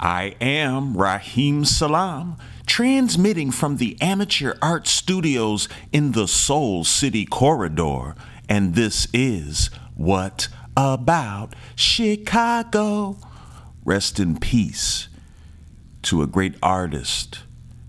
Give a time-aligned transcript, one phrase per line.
[0.00, 8.14] I am Raheem Salam, transmitting from the Amateur Art Studios in the Soul City Corridor,
[8.48, 13.18] and this is What About Chicago?
[13.84, 15.08] Rest in peace
[16.02, 17.40] to a great artist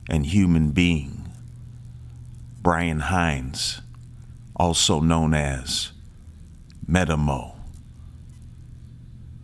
[0.10, 1.28] and human being,
[2.62, 3.82] Brian Hines,
[4.56, 5.92] also known as
[6.88, 7.56] Metamo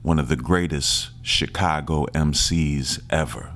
[0.02, 3.54] one of the greatest Chicago MCs ever.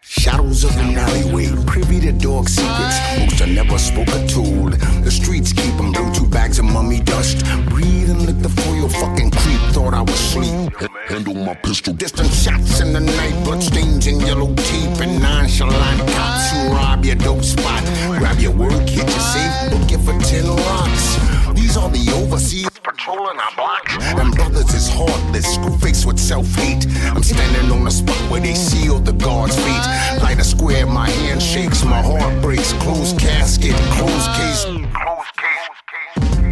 [0.00, 2.98] Shadows of an alleyway, privy to dark secrets.
[3.18, 4.72] Most are never spoken told.
[5.04, 7.44] The streets keep them blue, two bags of mummy dust.
[7.68, 9.60] Breathe and lick the foil, fucking creep.
[9.72, 10.90] Thought I was asleep.
[11.08, 11.92] Handle my pistol.
[11.92, 15.00] Distant shots in the night, bloodstains and yellow tape.
[15.00, 17.82] And nonchalant cops who rob your dope spot.
[18.18, 21.37] Grab your work, hit your safe, book you for 10 rocks.
[21.58, 23.84] These are the overseers patrolling our block.
[24.20, 26.86] And brothers is heartless, screw face with self hate.
[27.16, 29.84] I'm standing on the spot where they seal the guard's feet.
[30.22, 32.72] Light a square, my hand shakes, my heart breaks.
[32.74, 34.62] Closed casket, closed case.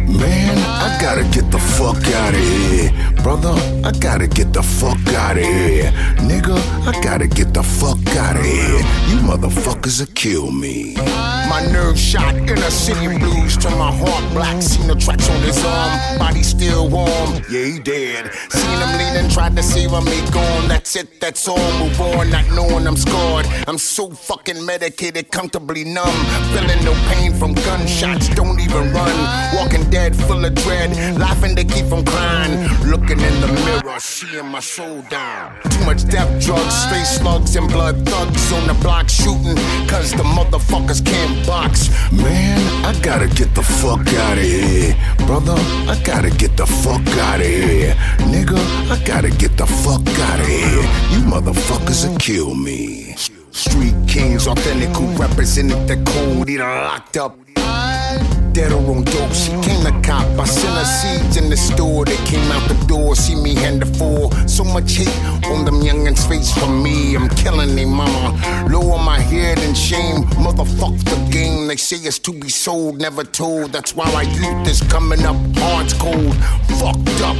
[0.07, 2.91] Man, I gotta get the fuck out of here.
[3.23, 3.51] Brother,
[3.83, 5.91] I gotta get the fuck out of here.
[6.23, 8.79] Nigga, I gotta get the fuck out of here.
[9.09, 10.95] You motherfuckers will kill me.
[11.49, 14.61] My nerve shot in a city blues to my heart black.
[14.61, 17.41] Seen the tracks on his arm, body still warm.
[17.49, 18.31] Yeah, he dead.
[18.49, 20.67] Seen him leaning, tried to save him, he gone.
[20.69, 21.79] That's it, that's all.
[21.79, 23.45] Move on, not knowing I'm scarred.
[23.67, 26.15] I'm so fucking medicated, comfortably numb.
[26.53, 29.15] Feeling no pain from gunshots, don't even run.
[29.55, 32.53] Walking dead, full of dread, laughing to keep from crying.
[32.93, 35.43] Looking in the mirror, seeing my soul down.
[35.71, 39.57] Too much death, drugs, space slugs, and blood thugs on the block shooting.
[39.91, 41.89] Cause the motherfuckers can't box.
[42.11, 44.95] Man, I gotta get the fuck out of here.
[45.25, 45.57] Brother,
[45.93, 47.93] I gotta get the fuck out of here.
[48.31, 48.59] Nigga,
[48.93, 50.85] I gotta get the fuck out of here.
[51.11, 53.15] You motherfuckers will kill me.
[53.51, 57.46] Street kings, authentic who represented the code, either locked up
[58.57, 59.33] dead or on dope.
[59.33, 60.25] She came to cop.
[60.39, 62.05] I sent her seeds in the store.
[62.05, 63.15] They came out the door.
[63.15, 64.31] See me hand the four.
[64.47, 67.15] So much hate on them youngins' face for me.
[67.15, 68.33] I'm killing they mama.
[68.67, 70.23] Lower my head in shame.
[70.45, 71.67] Motherfuck the game.
[71.67, 73.71] They say it's to be sold, never told.
[73.73, 75.37] That's why my youth is coming up.
[75.57, 76.35] Hearts cold.
[76.79, 77.37] Fucked up.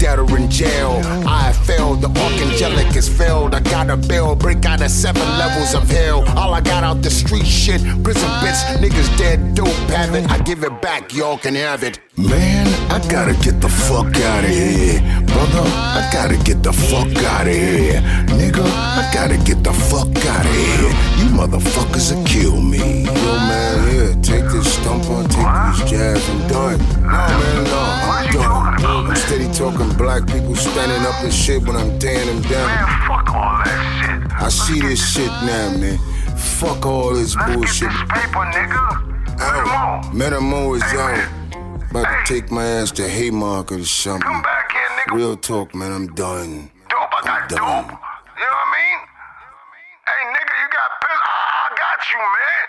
[0.00, 1.00] Dead or in jail.
[1.26, 2.02] I failed.
[2.02, 3.54] The archangelic is failed.
[3.54, 4.34] I got a bill.
[4.34, 6.24] Break out of seven levels of hell.
[6.36, 7.80] All I got out the street shit.
[8.02, 8.60] Prison bitch.
[8.82, 9.54] Niggas dead.
[9.54, 10.28] Dope have it.
[10.28, 11.14] I give it back.
[11.14, 11.98] Y'all can have it.
[12.16, 15.00] Man, I gotta get the fuck out of here.
[15.26, 18.00] Brother, I gotta get the fuck out of here.
[18.38, 20.92] Nigga, I gotta get the fuck out of here.
[21.18, 23.04] You motherfuckers will kill me.
[23.04, 26.28] Yo, man, here, take this stumper, take these jabs.
[26.30, 26.78] I'm done.
[27.02, 27.80] No, man, no,
[28.12, 29.10] I'm done.
[29.10, 32.66] I'm steady talking black people standing up and shit when I'm tearing them down.
[32.66, 34.42] Man, fuck all that shit.
[34.42, 35.98] I see this shit now, man.
[36.36, 37.88] Fuck all this Let's bullshit.
[37.88, 39.15] get this paper, nigga.
[39.38, 40.14] Out.
[40.14, 41.28] Come is Hey, out.
[41.90, 42.24] About Hey.
[42.24, 44.22] to take my ass to Haymarket or something.
[44.22, 45.16] Come back here, nigga.
[45.16, 45.92] Real talk, man.
[45.92, 46.70] I'm done.
[46.88, 47.58] Dope, I got dope.
[47.58, 48.98] You know what I mean?
[50.06, 51.20] Hey, nigga, you got pill.
[51.22, 52.66] Ah, I got you, man.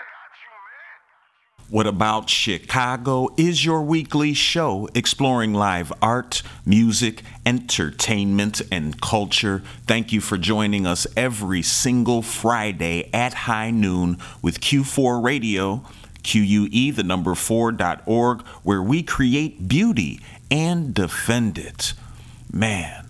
[1.70, 9.62] What About Chicago is your weekly show exploring live art, music, entertainment, and culture.
[9.86, 15.82] Thank you for joining us every single Friday at high noon with Q4 Radio,
[16.28, 21.94] QUE, the number 4.org, where we create beauty and defend it.
[22.52, 23.04] Man.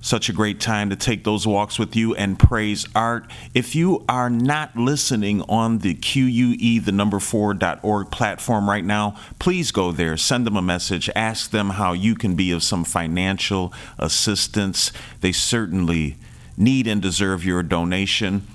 [0.00, 3.24] Such a great time to take those walks with you and praise art.
[3.54, 9.70] If you are not listening on the QUE, the number 4.org platform right now, please
[9.70, 13.72] go there, send them a message, ask them how you can be of some financial
[13.98, 14.92] assistance.
[15.22, 16.16] They certainly
[16.58, 18.46] need and deserve your donation.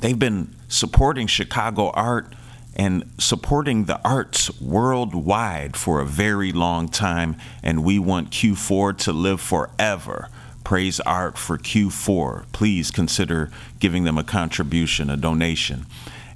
[0.00, 2.34] They've been supporting Chicago art
[2.74, 9.12] and supporting the arts worldwide for a very long time, and we want Q4 to
[9.12, 10.28] live forever.
[10.64, 12.44] Praise Art for Q4.
[12.52, 15.86] Please consider giving them a contribution, a donation.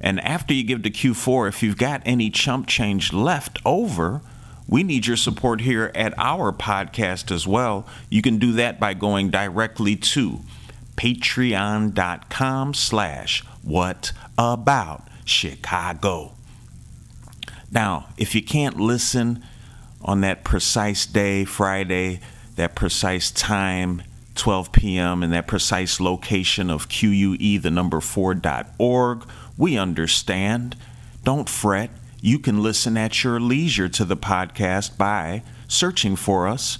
[0.00, 4.20] And after you give to Q4, if you've got any chump change left over,
[4.68, 7.86] we need your support here at our podcast as well.
[8.10, 10.40] You can do that by going directly to
[10.96, 16.32] patreon.com slash what about Chicago.
[17.70, 19.44] Now, if you can't listen
[20.00, 22.20] on that precise day, Friday,
[22.54, 24.02] that precise time,
[24.36, 29.28] 12 p.m., and that precise location of QUE, the number 4.org,
[29.58, 30.76] we understand.
[31.24, 31.90] Don't fret.
[32.20, 36.78] You can listen at your leisure to the podcast by searching for us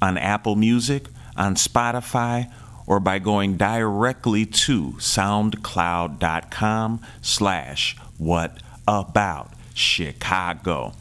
[0.00, 1.06] on Apple Music,
[1.36, 2.52] on Spotify,
[2.88, 8.58] or by going directly to soundcloud.com slash what
[8.88, 10.94] about Chicago.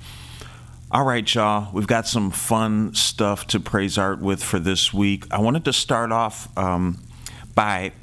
[0.92, 5.25] All right, y'all, we've got some fun stuff to praise art with for this week.
[5.31, 7.00] I wanted to start off um,
[7.56, 7.94] by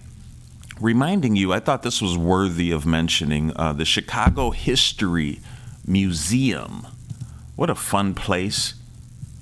[0.81, 5.41] reminding you, I thought this was worthy of mentioning uh, the Chicago History
[5.87, 6.87] Museum.
[7.55, 8.75] What a fun place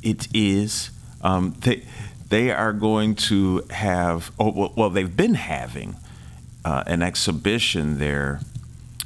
[0.03, 0.91] it is.
[1.23, 1.85] Um, they,
[2.33, 5.97] they are going to have, oh, well, they've been having
[6.65, 8.41] uh, an exhibition there.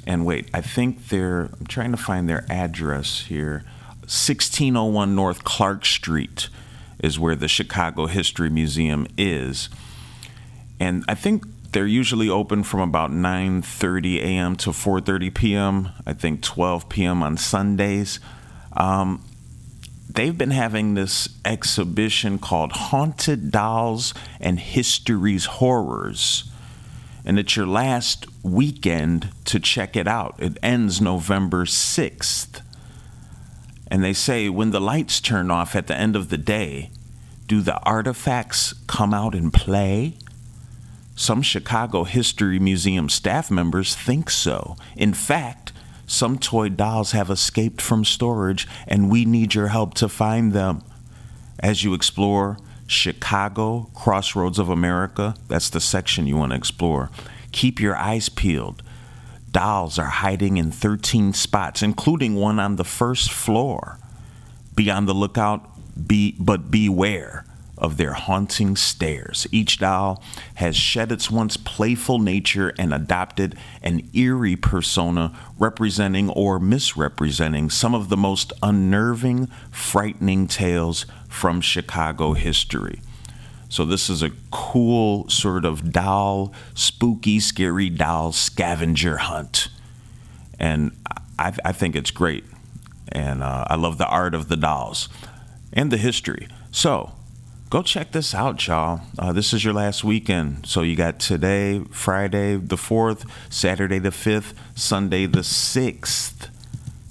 [0.07, 3.65] And wait, I think they're, I'm trying to find their address here.
[4.03, 6.49] 1601 North Clark Street
[7.03, 9.71] is where the Chicago History Museum is.
[10.79, 14.55] And I think they're usually open from about 9:30 a.m.
[14.55, 15.89] to 4:30 p.m.
[16.07, 17.25] I think 12 p.m.
[17.25, 18.21] on Sundays.
[18.73, 19.25] Um,
[20.09, 26.51] they've been having this exhibition called Haunted Dolls and History's Horrors.
[27.25, 30.37] And it's your last weekend to check it out.
[30.39, 32.63] It ends November 6th.
[33.89, 36.91] And they say when the lights turn off at the end of the day,
[37.47, 40.19] do the artifacts come out and play?
[41.15, 44.77] Some Chicago History Museum staff members think so.
[44.97, 45.66] In fact,
[46.07, 50.83] some toy dolls have escaped from storage, and we need your help to find them.
[51.59, 57.11] As you explore Chicago, Crossroads of America, that's the section you want to explore.
[57.51, 58.83] Keep your eyes peeled.
[59.51, 63.99] Dolls are hiding in 13 spots, including one on the first floor.
[64.75, 65.67] Be on the lookout,
[66.07, 67.46] be, but beware
[67.79, 69.47] of their haunting stares.
[69.53, 70.23] Each doll
[70.55, 77.95] has shed its once playful nature and adopted an eerie persona representing or misrepresenting some
[77.95, 83.01] of the most unnerving, frightening tales from Chicago history.
[83.69, 89.69] So, this is a cool sort of doll, spooky, scary doll scavenger hunt.
[90.59, 90.93] And
[91.39, 92.45] I, I think it's great.
[93.11, 95.09] And uh, I love the art of the dolls
[95.73, 96.49] and the history.
[96.71, 97.13] So,
[97.71, 99.01] go check this out, y'all.
[99.19, 100.67] Uh, this is your last weekend.
[100.67, 106.49] So you got today, Friday the 4th, Saturday the 5th, Sunday the 6th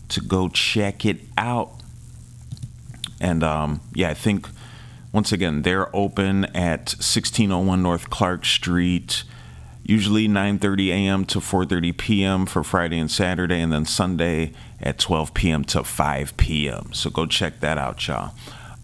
[0.10, 1.72] to go check it out.
[3.20, 4.48] And um, yeah, I think
[5.12, 9.24] once again, they're open at 1601 North Clark Street.
[9.84, 11.26] Usually 9:30 a.m.
[11.26, 12.46] to 4:30 p.m.
[12.48, 14.52] for Friday and Saturday, and then Sunday
[14.82, 15.64] at 12 p.m.
[15.66, 16.92] to 5 p.m.
[16.92, 18.34] So go check that out, y'all.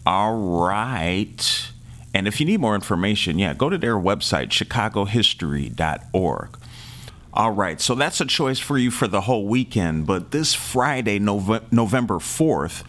[0.06, 1.72] All right.
[2.14, 6.58] And if you need more information, yeah, go to their website, chicagohistory.org.
[7.34, 10.06] All right, so that's a choice for you for the whole weekend.
[10.06, 12.82] But this Friday, Nove- November 4th,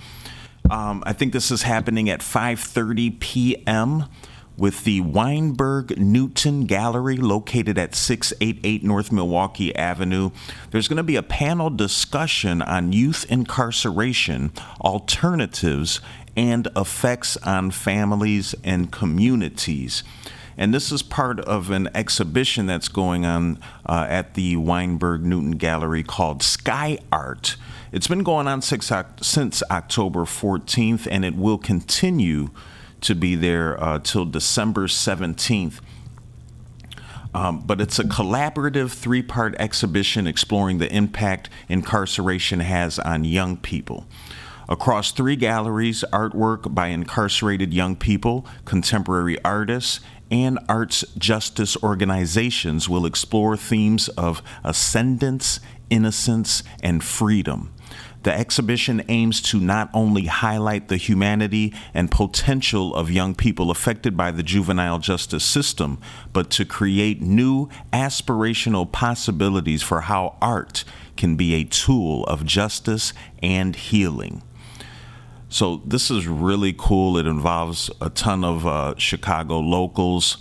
[0.70, 4.04] um, I think this is happening at 5:30 p.m.
[4.58, 10.32] with the Weinberg Newton Gallery located at 688 North Milwaukee Avenue.
[10.72, 14.52] There's going to be a panel discussion on youth incarceration,
[14.82, 16.02] alternatives,
[16.36, 20.04] and effects on families and communities.
[20.58, 25.52] And this is part of an exhibition that's going on uh, at the Weinberg Newton
[25.52, 27.56] Gallery called Sky Art.
[27.92, 28.92] It's been going on since,
[29.22, 32.50] since October 14th, and it will continue
[33.02, 35.80] to be there uh, till December 17th.
[37.36, 43.58] Um, but it's a collaborative three part exhibition exploring the impact incarceration has on young
[43.58, 44.06] people.
[44.70, 50.00] Across three galleries, artwork by incarcerated young people, contemporary artists,
[50.32, 57.74] and arts justice organizations will explore themes of ascendance, innocence, and freedom.
[58.24, 64.16] The exhibition aims to not only highlight the humanity and potential of young people affected
[64.16, 66.00] by the juvenile justice system,
[66.32, 70.86] but to create new aspirational possibilities for how art
[71.18, 74.42] can be a tool of justice and healing.
[75.54, 77.16] So this is really cool.
[77.16, 80.38] It involves a ton of uh, Chicago locals,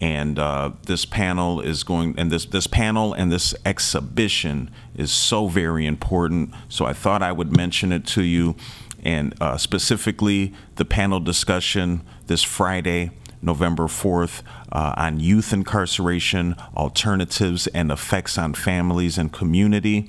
[0.00, 5.48] and uh, this panel is going and this this panel and this exhibition is so
[5.48, 6.54] very important.
[6.68, 8.54] So I thought I would mention it to you,
[9.02, 13.10] and uh, specifically the panel discussion this Friday.
[13.44, 20.08] November 4th uh, on youth incarceration, alternatives, and effects on families and community.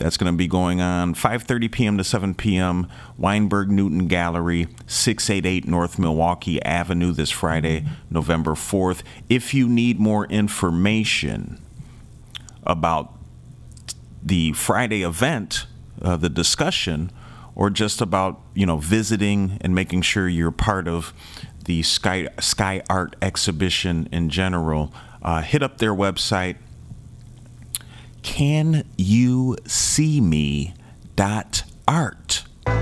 [0.00, 1.98] That's going to be going on 5:30 p.m.
[1.98, 2.88] to 7 p.m.
[3.18, 9.02] Weinberg Newton Gallery, 688 North Milwaukee Avenue this Friday, November 4th.
[9.28, 11.60] If you need more information
[12.64, 13.12] about
[14.22, 15.66] the Friday event,
[16.00, 17.12] uh, the discussion,
[17.54, 21.12] or just about you know visiting and making sure you're part of
[21.66, 26.56] the Sky Sky Art exhibition in general, uh, hit up their website.
[28.22, 30.74] Can you see me?
[31.16, 32.44] Dot art.
[32.66, 32.76] Yeah.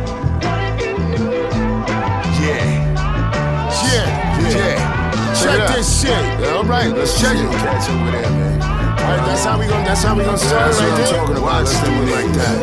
[3.85, 4.07] Yeah.
[4.49, 5.35] Yeah.
[5.35, 6.11] Check this shit.
[6.11, 7.54] Yeah, all right, let's Check check it.
[7.54, 7.59] it.
[7.59, 8.62] Cats over there, man.
[8.62, 8.68] All
[9.16, 9.85] right, that's how we gonna.
[9.85, 11.12] That's how we gonna start That's right what I'm there.
[11.18, 11.45] talking about.
[11.45, 12.59] Watch Let's do it like that.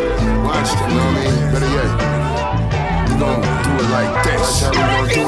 [0.46, 1.36] Watch them, you know what I mean?
[1.52, 1.90] Better yet,
[3.10, 4.40] we gonna do it like this.
[4.40, 5.28] That's how we gonna do it.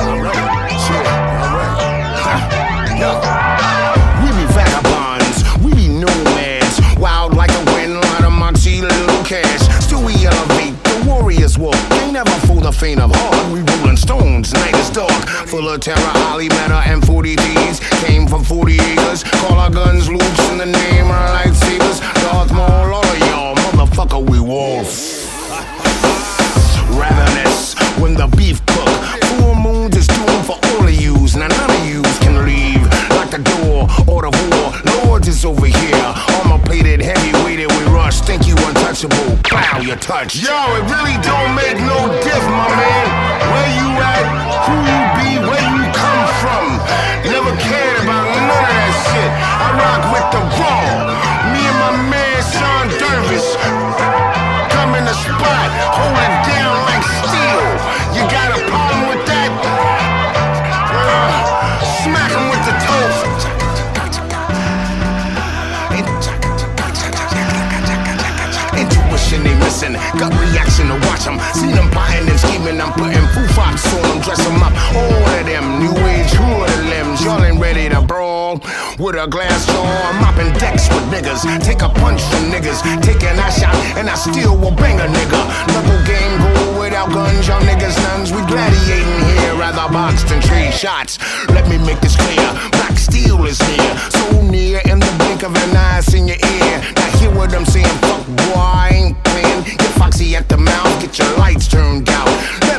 [0.00, 0.70] All right.
[0.84, 1.06] Shit.
[1.06, 3.00] All right.
[3.00, 3.39] Yo.
[11.60, 11.76] Walk.
[11.90, 13.52] They never fool the faint of heart.
[13.52, 15.12] We rolling stones, night is dark,
[15.46, 17.80] full of terror, Holly matter and 40 thieves.
[18.04, 22.00] Came from 40 acres, call our guns loops in the name of lightsabers.
[22.22, 24.88] Darth Maul, all of y'all, motherfucker, we wolf
[26.98, 28.88] ravenous when the beef cook.
[29.28, 31.36] Full moons is doomed for all of yous.
[31.36, 32.82] Now none of yous can leave.
[33.10, 34.59] Like the door or the war.
[35.20, 36.14] Lords over here.
[36.40, 37.70] Armor plated, heavy weighted.
[37.70, 38.20] We rush.
[38.20, 39.36] Think you untouchable.
[39.44, 40.36] Plow your touch.
[40.36, 43.59] Yo, it really don't make no diff, my man.
[79.10, 81.42] With a glass jaw, I'm mopping decks with niggas.
[81.66, 85.42] Take a punch from niggas, taking that shot, and I still will bang a nigga.
[85.66, 88.30] Knuckle game go without guns, y'all niggas nuns.
[88.30, 91.18] We gladiating here, rather box than trade shots.
[91.50, 95.58] Let me make this clear, black steel is here, so near in the blink of
[95.58, 96.78] an eye, it's in your ear.
[96.94, 99.64] Now hear what I'm saying, fuck boy, I ain't playing.
[99.74, 102.30] Get foxy at the mouth, get your lights turned out.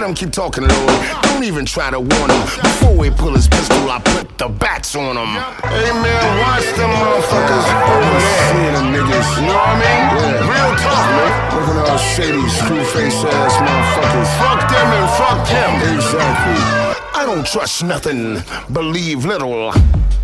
[0.01, 1.05] Let him keep talking, Lord.
[1.22, 2.41] Don't even try to warn him.
[2.41, 5.29] Before he pull his pistol, I put the bats on him.
[5.62, 8.50] Hey man, watch them motherfuckers over there.
[8.50, 9.29] See them niggas.
[9.38, 10.01] You know what I mean?
[10.17, 10.50] Yeah.
[10.50, 11.53] Real talk, man.
[11.53, 14.29] Look at all shady, screw face ass motherfuckers.
[14.41, 15.93] Fuck them and fuck him.
[15.93, 16.90] Exactly.
[17.21, 18.41] I don't trust nothing,
[18.73, 19.71] believe little.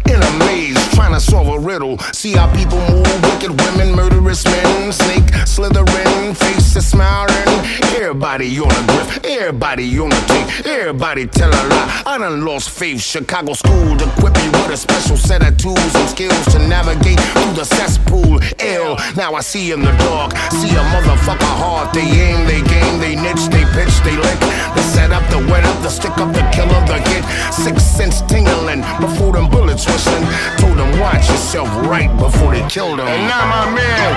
[0.10, 2.00] In a maze, trying to solve a riddle.
[2.12, 4.92] See how people move, wicked women, murderous men.
[4.92, 7.60] Snake slithering, faces smiling.
[7.94, 12.04] Everybody on a griff, everybody on a take, everybody tell a lie.
[12.06, 13.02] I done lost faith.
[13.02, 17.54] Chicago school equipped me with a special set of tools and skills to navigate through
[17.54, 18.40] the cesspool.
[18.60, 20.32] Ill, now I see in the dark.
[20.50, 21.94] See a motherfucker hard.
[21.94, 24.40] They aim, they game, they niche, they pitch, they lick.
[24.74, 27.54] They set up, the wet up, the stick up, the kill of.
[27.54, 30.24] Six sense tingling before them bullets whistling.
[30.58, 33.08] Told them watch yourself right before they killed him.
[33.08, 34.10] And now my man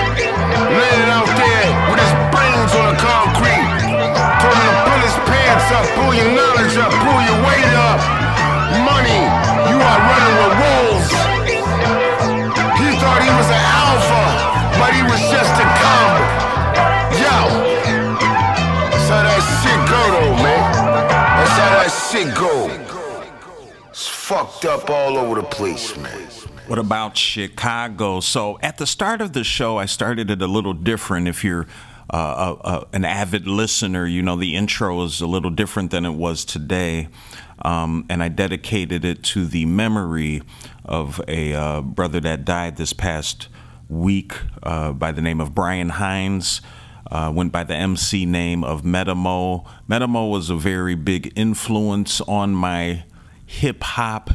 [0.71, 3.65] laying out there with his brains on the concrete.
[4.41, 7.99] Told him to pull his pants up, pull your knowledge up, pull your weight up.
[8.87, 9.21] Money,
[9.69, 10.70] you are running with
[22.25, 22.67] go.
[23.89, 26.27] It's fucked up all over the place, man.
[26.67, 28.19] What about Chicago?
[28.19, 31.27] So at the start of the show, I started it a little different.
[31.27, 31.67] If you're
[32.09, 36.05] uh, a, a, an avid listener, you know the intro is a little different than
[36.05, 37.09] it was today.
[37.63, 40.43] Um, and I dedicated it to the memory
[40.85, 43.49] of a uh, brother that died this past
[43.89, 46.61] week uh, by the name of Brian Hines.
[47.11, 49.65] Uh, went by the MC name of Metamo.
[49.89, 53.03] Metamo was a very big influence on my
[53.45, 54.29] hip hop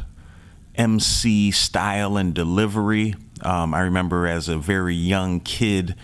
[0.75, 3.15] MC style and delivery.
[3.41, 5.95] Um, I remember as a very young kid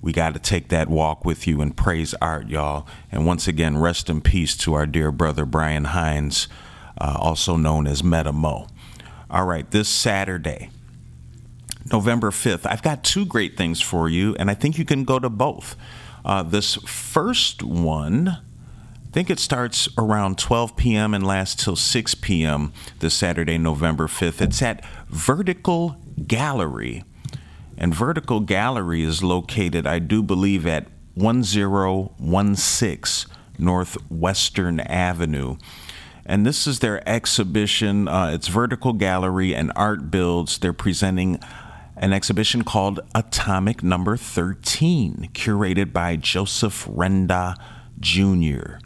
[0.01, 2.87] we got to take that walk with you and praise art, y'all.
[3.11, 6.47] And once again, rest in peace to our dear brother Brian Hines,
[6.99, 8.67] uh, also known as Metamo.
[9.29, 10.71] All right, this Saturday,
[11.91, 15.19] November 5th, I've got two great things for you, and I think you can go
[15.19, 15.75] to both.
[16.23, 21.13] Uh, this first one, I think it starts around 12 p.m.
[21.13, 22.73] and lasts till 6 p.m.
[22.99, 24.41] this Saturday, November 5th.
[24.41, 25.97] It's at Vertical
[26.27, 27.03] Gallery
[27.81, 30.85] and Vertical Gallery is located, I do believe, at
[31.15, 35.57] 1016 North Western Avenue.
[36.23, 38.07] And this is their exhibition.
[38.07, 40.59] Uh, it's Vertical Gallery and Art Builds.
[40.59, 41.39] They're presenting
[42.01, 47.55] an exhibition called Atomic Number 13, curated by Joseph Renda
[47.99, 48.79] Jr.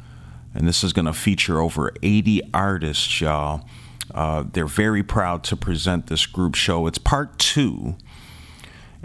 [0.54, 3.68] And this is going to feature over 80 artists, y'all.
[4.14, 6.86] Uh, they're very proud to present this group show.
[6.86, 7.96] It's part two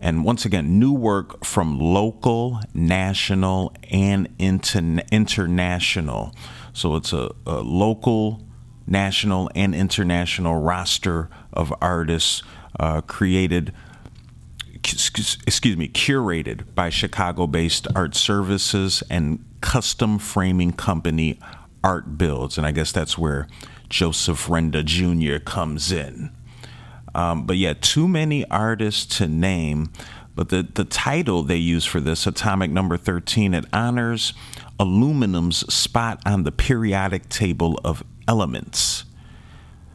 [0.02, 6.34] and once again, new work from local, national, and inter- international.
[6.72, 8.42] So it's a, a, local,
[8.86, 12.42] national, and international roster of artists
[12.78, 13.74] uh, created,
[14.92, 21.38] excuse me, curated by Chicago based art services and custom framing company
[21.82, 22.59] Art Builds.
[22.59, 23.49] And I guess that's where
[23.88, 25.42] Joseph Renda Jr.
[25.42, 26.32] comes in.
[27.14, 29.90] Um, but yeah, too many artists to name.
[30.35, 34.32] But the, the title they use for this, Atomic Number 13, it honors
[34.78, 39.04] aluminum's spot on the periodic table of elements.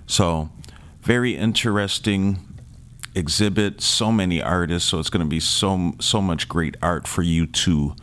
[0.05, 0.49] So,
[1.01, 2.54] very interesting
[3.15, 3.81] exhibit.
[3.81, 7.47] So many artists, so it's going to be so so much great art for you
[7.47, 7.95] to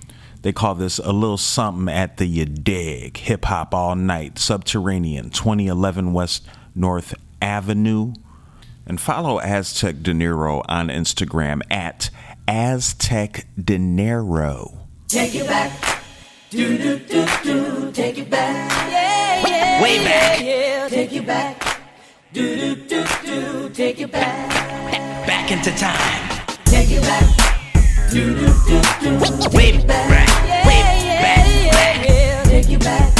[0.42, 3.16] They call this a little something at the Yadig.
[3.16, 4.38] Hip hop all night.
[4.38, 8.12] Subterranean, 2011 West North Avenue.
[8.86, 12.10] And follow Aztec De Niro on Instagram at
[12.46, 14.86] Aztec De Niro.
[15.08, 16.02] Take it back.
[16.50, 17.92] Do, do, do, do.
[17.92, 18.70] Take it back.
[18.90, 19.82] Yeah, yeah.
[19.82, 20.40] Way back.
[20.40, 20.46] Yeah,
[20.82, 20.88] yeah.
[20.88, 21.80] Take you back.
[22.32, 23.68] Do, do, do, do.
[23.70, 24.50] Take you back.
[25.26, 26.46] Back into time.
[26.66, 28.10] Take it back.
[28.10, 29.56] Do, do, do, do.
[29.56, 30.08] Way Take you back.
[30.10, 30.66] back.
[30.66, 31.46] Way Yeah, back.
[31.48, 32.08] yeah, Back.
[32.08, 32.42] yeah.
[32.44, 33.14] Take you back.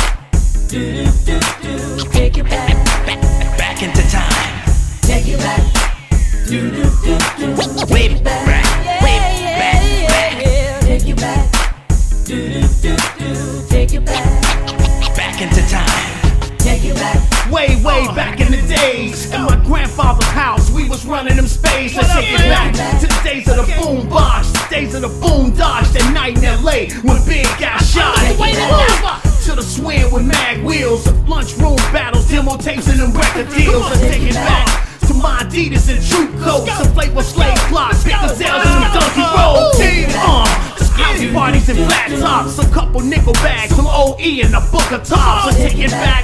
[0.69, 2.11] Do, do, do, do.
[2.11, 2.69] Take you back.
[3.07, 3.59] Back.
[3.59, 4.34] Back into time.
[5.25, 5.65] Take you back.
[7.89, 8.47] Way back.
[8.47, 9.19] Way
[9.57, 9.81] back.
[10.11, 10.81] Back.
[10.83, 11.51] Take you back.
[12.27, 13.67] Do, do, do, do.
[13.71, 14.23] Take you back.
[15.17, 16.59] Back into time.
[16.59, 17.51] Take you back.
[17.51, 21.97] Way, way back in the days, in my grandfather's house, we was running them spades.
[21.97, 25.57] Let's take back to the days of the boom box, the days of the boom
[25.57, 28.15] dodge, that night in LA when Big got shot.
[28.17, 29.23] Take it back.
[29.23, 33.85] to the swing with mag wheels lunchroom battles, demo tapes, and them record deals.
[33.85, 34.84] Let's take it back
[35.25, 39.25] my Adidas and true coats, some flavor slave plots, pick the sales and some donkey
[39.33, 39.81] roads.
[40.21, 40.45] Uh,
[41.01, 45.03] house parties and flat tops, some couple nickel bags, some OE and a book of
[45.03, 45.47] tops.
[45.47, 46.23] Let's take it back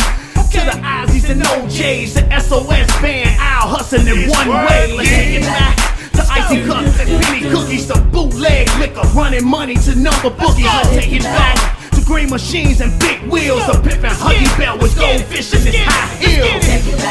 [0.52, 4.92] to the Ozzies and OJs, the SOS band, Al hustling in one way.
[4.92, 5.76] Let's take it back.
[6.12, 10.66] To icy cups and penny cookies, to bootleg liquor, running money to number bookies.
[10.66, 11.56] Let's take it back
[11.92, 15.76] to green machines and big wheels, to Pip and Huggy Bear with goldfish in his
[15.88, 16.64] high heels.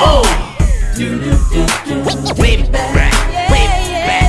[0.05, 0.48] Oh.
[0.99, 1.05] Way
[2.73, 2.91] back,
[3.49, 3.65] way
[4.03, 4.27] back,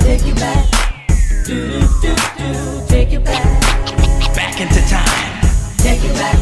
[0.00, 0.66] Take you back.
[2.88, 3.42] Take back.
[4.34, 5.40] back into time.
[5.78, 6.38] Take back.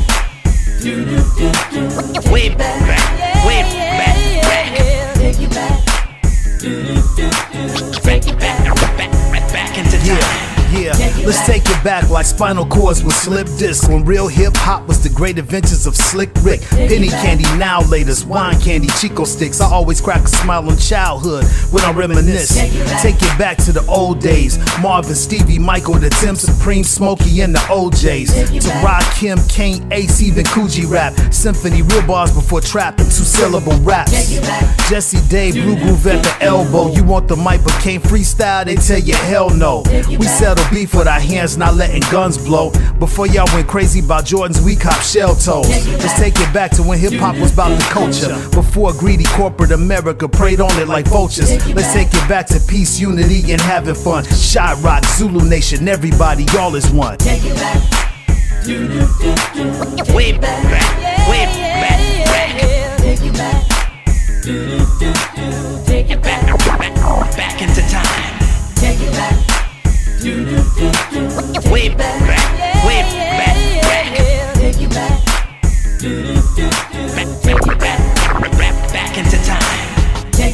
[2.33, 2.81] Way back,
[3.45, 3.61] way
[3.99, 4.17] back,
[4.49, 4.73] back,
[5.19, 5.77] Take back.
[8.05, 8.25] Back.
[8.97, 10.48] back, back, back into time.
[10.71, 10.93] Yeah,
[11.25, 13.89] let's take it back like spinal cords with slip discs.
[13.89, 16.61] When real hip hop was the great adventures of Slick Rick.
[16.71, 19.61] Penny candy now laters, wine candy, Chico sticks.
[19.61, 22.55] I always crack a smile on childhood when I reminisce.
[23.03, 24.59] Take it back to the old days.
[24.81, 28.61] Marvin, Stevie, Michael, the Tim Supreme, Smokey, and the OJs.
[28.61, 31.15] To Rod, Kim, Kane, Ace, even Kool G Rap.
[31.33, 34.39] Symphony, real bars before trap and two syllable raps.
[34.91, 36.93] Jesse Day, Blue Groove at the elbow.
[36.93, 38.67] You want the mic but can't freestyle?
[38.67, 39.83] They tell you hell no.
[40.09, 42.71] We settle beef with our hands, not letting guns blow.
[42.99, 45.69] Before y'all went crazy about Jordans, we cop shell toes.
[45.99, 48.35] Let's take it back to when hip hop was about the culture.
[48.51, 51.51] Before greedy corporate America preyed on it like vultures.
[51.75, 54.25] Let's take it back to peace, unity, and having fun.
[54.25, 57.19] Shot Rock, Zulu Nation, everybody, y'all is one.
[57.19, 58.09] Take you back.
[58.65, 60.15] Do, do, do, do.
[60.15, 60.65] Way back,
[61.29, 63.65] way back, back, Take you back.
[64.43, 65.85] Do, do, do, do.
[65.87, 66.47] Take you back.
[66.47, 68.75] back, back, back into time.
[68.75, 69.58] Take you back.
[70.19, 70.35] Take
[74.81, 75.23] you back.
[76.01, 79.88] Take you back, back into time.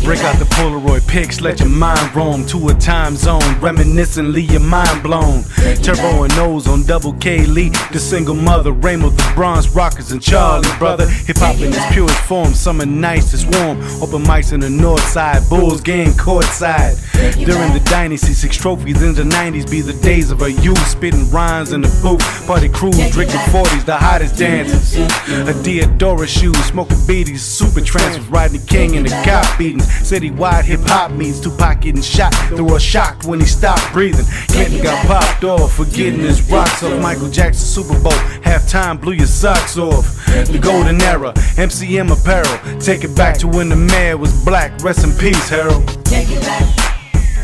[0.02, 3.40] Break out the Polaroid pics, let your mind roam to a time zone.
[3.61, 5.44] reminiscently your mind blown.
[5.83, 10.20] Turbo and nose on double K Lee, the single mother, Ramo, the Bronze Rockers, and
[10.20, 11.09] Charlie, brother.
[11.09, 13.80] Hip hop in its purest form, summer nights is warm.
[14.02, 17.00] Open mics in the north side, Bulls game courtside.
[17.35, 20.87] During the dynasty, six trophies in the 90s be the days of our youth.
[20.87, 24.96] Spitting rhymes in the booth, party crews, drinking 40s, the hottest dancers.
[24.96, 29.83] A Diadora shoes, smoking beaties, super trance with Rodney King in the cop beatings.
[29.84, 32.34] Citywide hip hop means Tupac getting shot.
[32.50, 34.26] They were shocked when he stopped breathing.
[34.48, 37.00] Clinton got popped off for getting his rocks off.
[37.00, 40.24] Michael Jackson Super Bowl halftime blew your socks off.
[40.26, 42.80] The golden era, MCM apparel.
[42.80, 44.82] Take it back to when the man was black.
[44.82, 45.86] Rest in peace, Harold.
[46.04, 46.84] Take you back.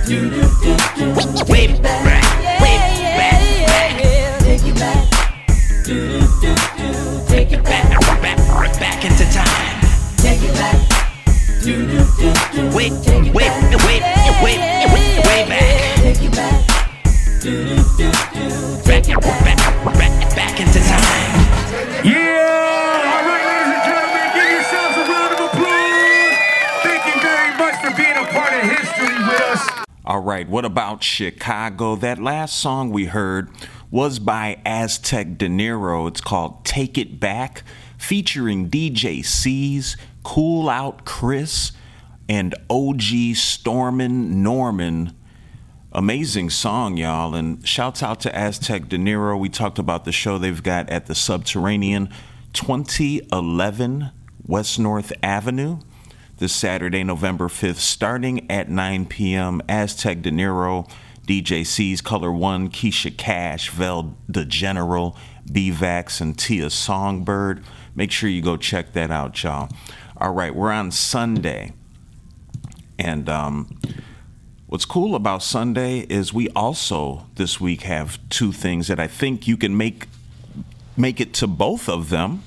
[0.06, 1.52] Do, do, do, do.
[1.52, 2.76] Way back, way
[3.16, 5.08] back, Take you back.
[5.84, 7.26] Do, do, do, do.
[7.28, 7.88] Take you back.
[8.20, 10.16] back, back, back into time.
[10.16, 10.99] Take you back.
[11.62, 12.76] Do, do, do, do.
[12.76, 13.84] Wait, Take you wait, back.
[13.84, 14.02] wait,
[14.42, 14.60] wait,
[14.94, 15.96] wait, way back.
[16.00, 16.66] Take you back.
[17.42, 18.48] Do, do, do, do.
[18.88, 22.04] Back, back, back, back into time.
[22.04, 23.12] Yeah!
[23.12, 26.36] All right, ladies and gentlemen, give yourselves a round of applause.
[26.82, 29.84] Thank you very much for being a part of history with us.
[30.06, 31.94] All right, what about Chicago?
[31.94, 33.50] That last song we heard
[33.90, 36.08] was by Aztec De Niro.
[36.08, 37.64] It's called Take It Back,
[37.98, 41.72] featuring DJ C's, Cool Out Chris,
[42.28, 45.16] and OG Stormin Norman.
[45.92, 47.34] Amazing song, y'all.
[47.34, 49.38] And shouts out to Aztec De Niro.
[49.38, 52.08] We talked about the show they've got at the Subterranean,
[52.52, 54.10] 2011
[54.46, 55.78] West North Avenue
[56.38, 59.60] this Saturday, November 5th, starting at 9 p.m.
[59.68, 60.90] Aztec De Niro,
[61.26, 65.16] DJ C's Color One, Keisha Cash, Vel the General,
[65.50, 67.62] BVAX, and Tia Songbird.
[67.94, 69.68] Make sure you go check that out, y'all.
[70.20, 71.72] All right, we're on Sunday.
[72.98, 73.80] And um,
[74.66, 79.48] what's cool about Sunday is we also this week have two things that I think
[79.48, 80.08] you can make
[80.94, 82.42] make it to both of them.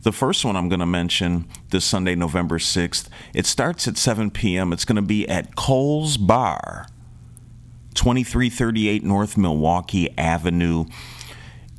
[0.00, 3.08] The first one I'm going to mention this Sunday, November 6th.
[3.34, 4.72] It starts at 7 p.m.
[4.72, 6.86] It's going to be at Cole's Bar,
[7.92, 10.86] 2338 North Milwaukee Avenue.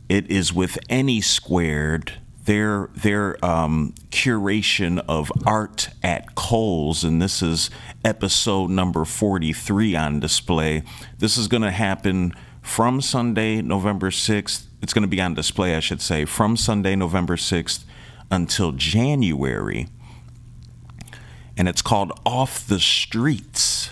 [0.07, 2.13] It is with Any Squared,
[2.45, 7.69] their their um, curation of art at Cole's, and this is
[8.03, 10.83] episode number 43 on display.
[11.17, 14.65] This is going to happen from Sunday, November 6th.
[14.81, 17.83] It's going to be on display, I should say, from Sunday, November 6th
[18.31, 19.87] until January.
[21.57, 23.91] And it's called Off the Streets.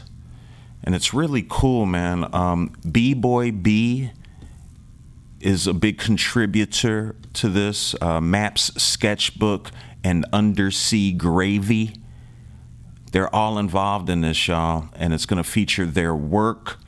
[0.83, 2.27] And it's really cool, man.
[2.35, 4.11] Um, B Boy B
[5.39, 7.95] is a big contributor to this.
[8.01, 9.71] Uh, Maps Sketchbook
[10.03, 11.95] and Undersea Gravy.
[13.11, 16.79] They're all involved in this, y'all, and it's going to feature their work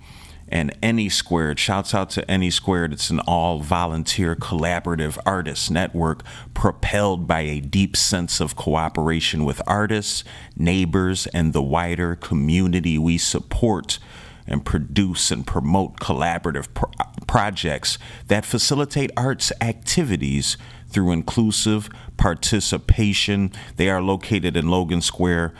[0.48, 1.60] and Any Squared.
[1.60, 2.94] Shouts out to Any Squared.
[2.94, 9.62] It's an all volunteer collaborative artist network propelled by a deep sense of cooperation with
[9.68, 10.24] artists,
[10.56, 14.00] neighbors, and the wider community we support
[14.48, 16.92] and produce and promote collaborative pro-
[17.28, 20.58] projects that facilitate arts activities
[20.90, 23.52] through inclusive participation.
[23.76, 25.54] They are located in Logan Square,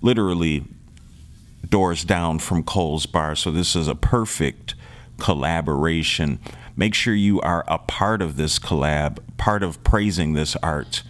[0.00, 0.64] literally
[1.68, 3.36] doors down from Cole's Bar.
[3.36, 4.74] So this is a perfect
[5.18, 6.40] collaboration.
[6.76, 11.02] Make sure you are a part of this collab, part of praising this art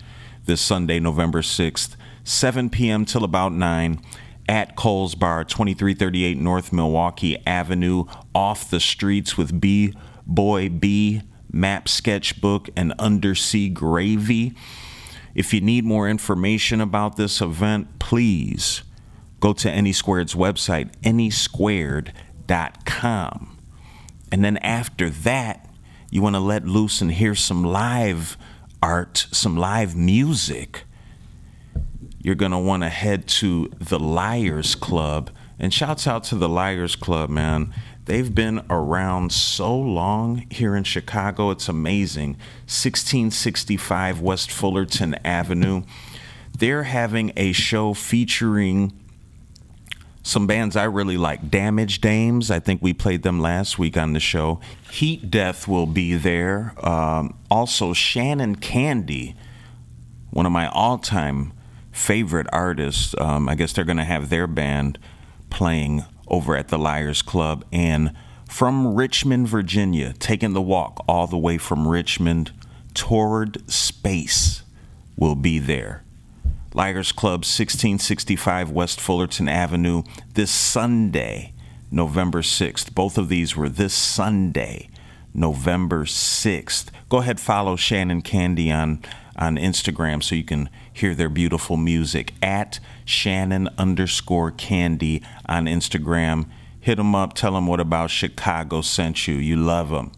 [0.45, 3.05] this Sunday, November 6th, 7 p.m.
[3.05, 4.03] till about 9
[4.51, 9.95] at Cole's Bar, 2338 North Milwaukee Avenue, off the streets with B
[10.27, 14.57] Boy B, Map Sketchbook, and Undersea Gravy.
[15.37, 18.83] If you need more information about this event, please
[19.39, 23.59] go to Any Squared's website, anysquared.com.
[24.33, 25.69] And then after that,
[26.11, 28.37] you want to let loose and hear some live
[28.83, 30.87] art, some live music.
[32.23, 35.31] You're going to want to head to the Liars Club.
[35.59, 37.75] And shouts out to the Liars Club, man.
[38.07, 41.51] They've been around so long here in Chicago.
[41.51, 42.31] It's amazing.
[42.65, 45.83] 1665 West Fullerton Avenue.
[46.57, 48.93] They're having a show featuring
[50.23, 51.51] some bands I really like.
[51.51, 54.61] Damage Dames, I think we played them last week on the show.
[54.91, 56.75] Heat Death will be there.
[56.87, 59.37] Um, also, Shannon Candy,
[60.31, 61.53] one of my all time
[62.01, 63.15] favorite artists.
[63.19, 64.99] Um, I guess they're going to have their band
[65.51, 67.65] playing over at the Liars Club.
[67.73, 68.15] And
[68.49, 72.53] from Richmond, Virginia, taking the walk all the way from Richmond
[72.95, 74.63] toward space
[75.17, 76.03] will be there.
[76.73, 80.03] Liars Club, 1665 West Fullerton Avenue,
[80.35, 81.53] this Sunday,
[81.91, 82.95] November 6th.
[82.95, 84.89] Both of these were this Sunday,
[85.35, 86.87] November 6th.
[87.09, 89.03] Go ahead, follow Shannon Candy on,
[89.37, 96.47] on Instagram so you can hear their beautiful music at Shannon underscore Candy on Instagram.
[96.81, 99.35] Hit them up, tell them what about Chicago sent you.
[99.35, 100.13] You love them.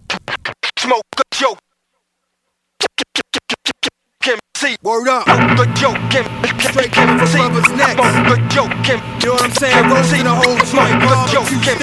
[0.79, 1.59] Smoke a joke.
[4.63, 5.27] Kim Word up.
[5.27, 5.99] Smoke a joke.
[6.63, 7.99] Straight coming from brothers next.
[7.99, 8.71] Smoke a joke.
[8.87, 8.95] You
[9.27, 9.75] know what I'm saying?
[9.91, 11.03] Rose in the whole joint.
[11.03, 11.51] a joke.
[11.67, 11.79] Kim.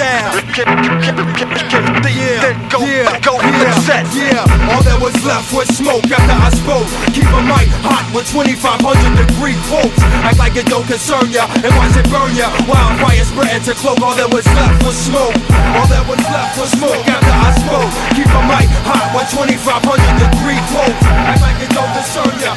[2.16, 2.80] Yeah, Then go.
[2.80, 3.36] yeah, Go.
[3.36, 4.04] yeah, Set.
[4.16, 4.72] yeah.
[4.72, 6.88] All that was left was smoke after I spoke.
[7.12, 8.56] Keep a mic hot with 2,500
[9.28, 10.00] degree quotes.
[10.24, 12.48] Act like it don't concern ya and watch it burn ya.
[12.64, 14.00] Wildfire spreading to cloak.
[14.00, 15.36] All that was left was smoke.
[15.76, 17.92] All that was left was smoke after I spoke.
[18.16, 19.60] Keep a mic hot with 2,500
[20.16, 21.00] degree quotes.
[21.28, 22.52] Act like it don't concern ya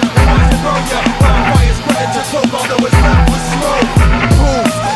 [0.63, 0.99] burn ya.
[1.19, 2.21] Wildfire spreading to.
[2.55, 4.32] All that was left was smoke.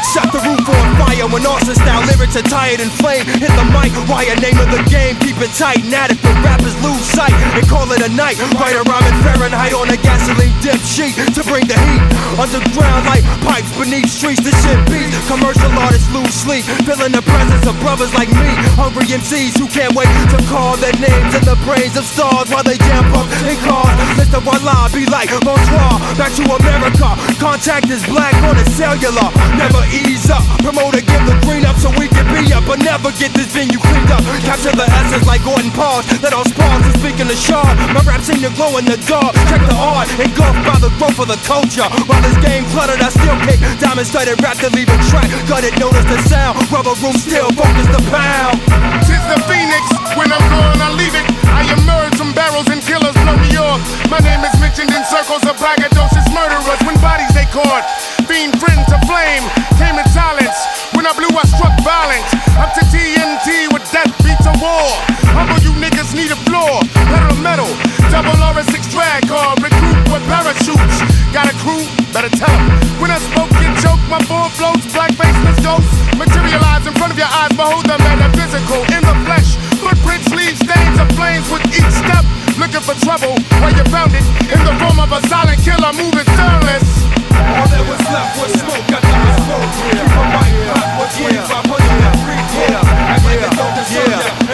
[0.04, 3.26] Set the roof on fire when Austin style lyrics are tired and flame.
[3.42, 5.82] Hit the mic, wire name of the game, keep it tight.
[5.82, 8.38] Inadequate rappers lose sight and call it a night.
[8.62, 12.04] Write a rhyme in Fahrenheit on a gasoline dip sheet to bring the heat.
[12.38, 15.18] Underground like pipes beneath streets, the shit beats.
[15.26, 18.52] Commercial artists lose sleep, feeling the presence of brothers like me.
[18.78, 22.64] Hungry MCs who can't wait to call their names in the brains of stars while
[22.64, 23.98] they jam up in cars.
[24.20, 24.38] Mr.
[24.46, 27.18] Voila, be like, bonsoir, back to America.
[27.42, 29.34] Contact is black on the cellular.
[29.58, 30.44] Never ease up.
[30.64, 33.80] Promoter give the green up so we can be up, but never get this venue
[33.80, 34.24] cleaned up.
[34.44, 36.08] Capture the essence like Gordon Parks.
[36.22, 37.72] Let all sparks and speaking the sharp.
[37.96, 39.34] My rap seem to glow in the dark.
[39.48, 41.88] Check the art, engulfed by the growth of the culture.
[42.08, 43.60] While this game cluttered, I still kick.
[43.80, 45.30] Diamond studded rap to leave a track.
[45.58, 46.62] It, notice the sound.
[46.70, 48.62] Rubber room still focus the pound.
[49.10, 51.26] Tis the phoenix, when I'm gone, I leave it.
[51.50, 53.82] I emerge from barrels and killers blow me off.
[54.12, 56.78] My name is mentioned in circles of braggadocious murderers.
[56.86, 57.82] When bodies they caught,
[58.28, 59.44] being friend to flame,
[59.80, 60.60] came in silence.
[60.94, 62.28] When I blew, I struck violence.
[62.60, 64.88] Up to TNT with death beats a war.
[65.32, 67.72] Humble you niggas need a floor, pedal metal
[68.18, 70.98] double or a six drag car, recruit with parachutes.
[71.30, 71.86] Got a crew?
[72.10, 72.74] Better tell them.
[72.98, 75.94] When I smoke and choke, my form floats, black faceless ghosts.
[76.18, 79.54] Materialize in front of your eyes, behold the metaphysical in the flesh.
[79.78, 82.26] Footprints leave stains of flames with each step.
[82.58, 84.26] Looking for trouble where you found it.
[84.50, 86.90] In the form of a silent killer moving soundless.
[87.38, 89.70] All that was left was smoke, I thought was smoke.
[89.78, 92.18] Keep a 2500 yeah.
[92.58, 92.82] yeah.
[92.82, 92.82] yeah.
[92.90, 93.22] yeah.
[93.22, 93.54] yeah.
[93.94, 94.10] yeah.
[94.10, 94.42] yeah.
[94.42, 94.47] yeah.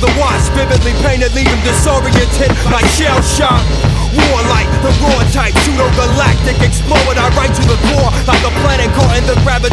[0.00, 3.62] the watch, vividly painted, leaving disoriented like shell shock.
[4.08, 7.18] Warlike, the raw type, pseudo galactic, explode.
[7.18, 9.67] I write to the core like a planet caught in the gravity.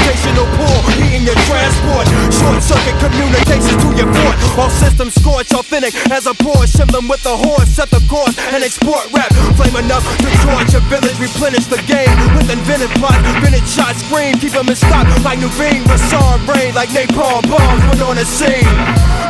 [5.06, 7.70] Systems scorch, authentic as a Porsche emblem with a horse.
[7.70, 9.30] Set the course and export rap.
[9.54, 13.22] Flame enough to torch a village, replenish the game with invented plots.
[13.38, 18.02] Vintage shots scream, keep them in stock like Nuveen, Rassar, rain like napalm bombs went
[18.02, 18.66] on the scene.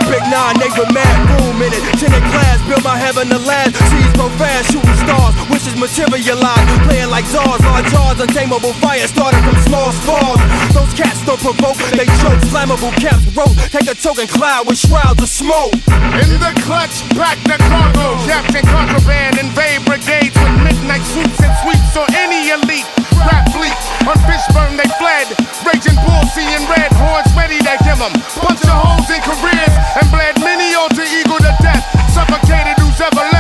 [0.08, 1.84] Big nine, neighbor mad, room in it.
[2.00, 3.76] Tinted glass, build my heaven to last.
[3.90, 6.64] Seas grow fast, shooting stars, wishes materialize.
[6.88, 10.46] Playing like Zars, large jaws, untamable fire started from small sparks.
[10.72, 12.40] Those cats don't provoke, they choke.
[12.54, 15.65] Flammable caps rope, take a token cloud with shrouds of smoke.
[15.74, 18.18] In the clutch, pack the cargo.
[18.26, 22.86] Captain contraband, invade brigades with midnight swoops and sweeps or any elite.
[23.26, 25.28] Rap fleet, on Fishburne they fled.
[25.66, 28.14] Raging bull, seeing red horns ready to them.
[28.42, 31.84] Bunch of hoes in careers and bled many alter eagle to death.
[32.14, 33.35] Suffocated who's ever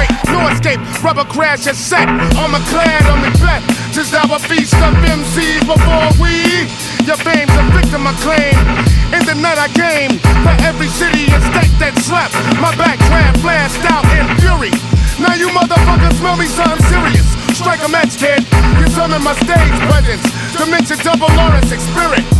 [0.00, 0.80] Infiltrate, no escape.
[1.02, 2.08] Rubber crash is set.
[2.36, 3.62] Armor clad on the bet.
[3.92, 6.68] Tis our feast of MCs before we.
[7.04, 8.56] Your fame's a victim acclaim.
[9.12, 12.34] In the night I came for every city and state that slept.
[12.60, 14.72] My back backdraft flashed out in fury.
[15.20, 17.26] Now you motherfuckers smell me something serious.
[17.56, 18.46] Strike a match, kid.
[18.80, 20.24] You summon my stage presence.
[20.56, 22.30] Dimension double Lawrence experience.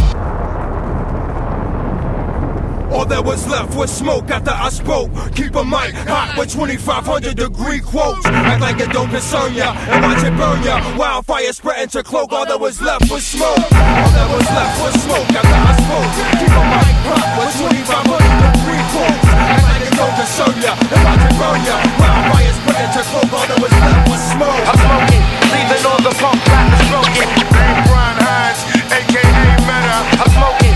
[2.90, 5.10] All that was left was smoke after I spoke.
[5.38, 8.26] Keep a mic hot with 2500 degree quotes.
[8.26, 10.82] Act like it don't concern ya and watch it burn ya.
[10.98, 12.32] Wildfire spreading to cloak.
[12.32, 13.62] All that was left was smoke.
[13.70, 16.12] All that was left was smoke after I spoke.
[16.42, 19.22] Keep a mic hot with 2500 degree quotes.
[19.38, 21.76] Act like it don't concern ya and watch it burn ya.
[21.94, 23.30] Wildfire spreading to cloak.
[23.30, 24.62] All that was left was smoke.
[24.66, 25.22] I'm smoking,
[25.54, 27.28] leaving all the punk rappers broken.
[27.54, 29.22] Name Brian Hines, aka
[29.62, 29.94] Meta.
[30.18, 30.74] I'm smoking,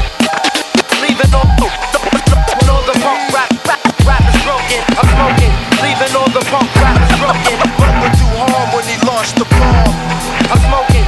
[1.03, 1.84] leaving all, all
[4.97, 7.59] I'm smoking, leaving all the punk rappers broken.
[8.35, 9.93] Hard when he launched the bomb.
[10.51, 11.05] I'm smoking.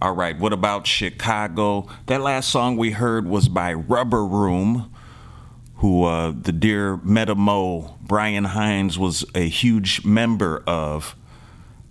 [0.00, 1.86] All right, what about Chicago?
[2.06, 4.93] That last song we heard was by Rubber Room,
[5.76, 11.16] who uh, the dear Metamo Brian Hines was a huge member of.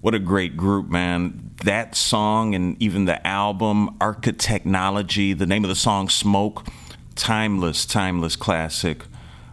[0.01, 1.51] What a great group, man.
[1.63, 6.67] That song and even the album, Architechnology, the name of the song, Smoke,
[7.15, 9.05] timeless, timeless classic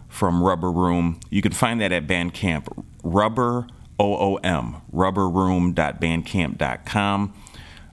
[0.09, 1.21] from Rubber Room.
[1.29, 2.67] You can find that at Bandcamp.
[3.01, 3.65] Rubber,
[3.97, 7.33] O O M, rubberroom.bandcamp.com.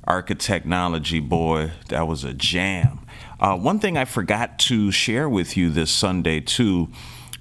[0.07, 3.01] Architechnology, boy, that was a jam.
[3.41, 6.89] Uh, one thing I forgot to share with you this Sunday, too,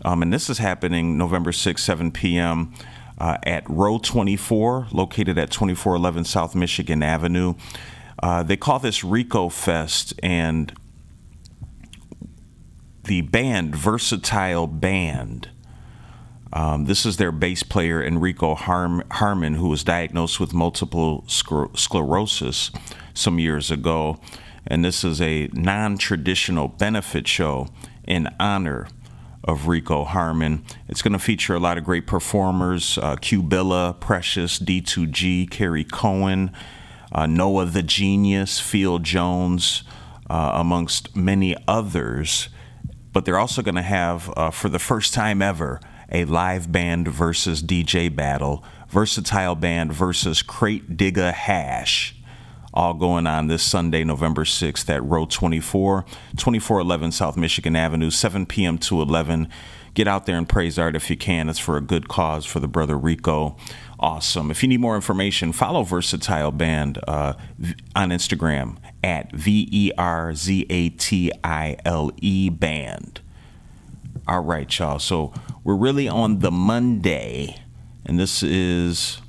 [0.05, 2.73] um, and this is happening November 6, 7 p.m.
[3.17, 7.55] Uh, at Row 24, located at 2411 South Michigan Avenue.
[8.21, 10.71] Uh, they call this Rico Fest, and
[13.05, 15.49] the band, Versatile Band,
[16.53, 21.75] um, this is their bass player, Enrico Harm- Harmon, who was diagnosed with multiple scler-
[21.77, 22.71] sclerosis
[23.13, 24.19] some years ago.
[24.67, 27.67] And this is a non traditional benefit show
[28.03, 28.87] in honor
[29.43, 30.63] of Rico Harmon.
[30.89, 35.85] It's going to feature a lot of great performers uh, Q Billa, Precious, D2G, Kerry
[35.85, 36.51] Cohen,
[37.11, 39.83] uh, Noah the Genius, Phil Jones,
[40.29, 42.49] uh, amongst many others.
[43.13, 45.79] But they're also going to have, uh, for the first time ever,
[46.11, 52.15] a live band versus DJ battle, versatile band versus crate digger hash,
[52.77, 56.03] all going on this Sunday, November 6th at Row 24,
[56.35, 58.77] 2411 South Michigan Avenue, 7 p.m.
[58.77, 59.49] to 11.
[59.95, 61.49] Get out there and praise art if you can.
[61.49, 63.57] It's for a good cause for the brother Rico.
[63.99, 64.51] Awesome.
[64.51, 67.33] If you need more information, follow Versatile Band uh,
[67.95, 73.21] on Instagram at V E R Z A T I L E Band.
[74.27, 74.99] All right, y'all.
[74.99, 77.59] So we're really on the Monday,
[78.05, 79.19] and this is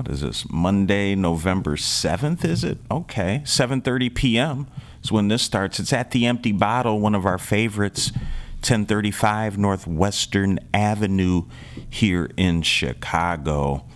[0.00, 0.50] what is this?
[0.50, 2.42] Monday, November seventh.
[2.42, 3.42] Is it okay?
[3.44, 4.66] Seven thirty p.m.
[5.02, 5.78] is when this starts.
[5.78, 8.12] It's at the Empty Bottle, one of our favorites.
[8.60, 11.44] 1035 North Western Avenue
[11.88, 13.86] here in Chicago.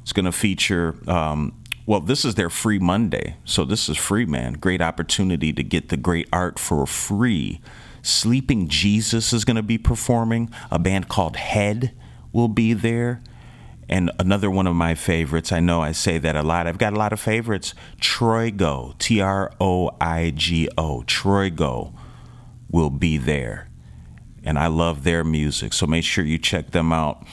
[0.00, 1.52] It's going to feature, um,
[1.84, 3.36] well, this is their free Monday.
[3.44, 4.54] So this is free, man.
[4.54, 7.60] Great opportunity to get the great art for free.
[8.00, 10.48] Sleeping Jesus is going to be performing.
[10.70, 11.92] A band called Head
[12.32, 13.20] will be there.
[13.88, 16.66] And another one of my favorites, I know I say that a lot.
[16.66, 17.74] I've got a lot of favorites.
[18.00, 21.94] Troigo, T R O I G O, Troigo
[22.70, 23.68] will be there.
[24.44, 25.72] And I love their music.
[25.72, 27.24] So make sure you check them out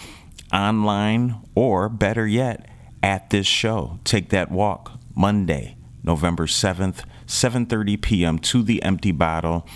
[0.54, 2.70] online or better yet,
[3.04, 4.00] at this show.
[4.04, 8.40] Take that walk Monday, November 7th, 7:30 p.m.
[8.40, 9.68] to the Empty Bottle,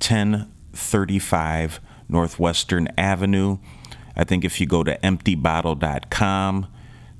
[0.00, 3.58] 1035 North Western Avenue.
[4.16, 6.66] I think if you go to emptybottle.com,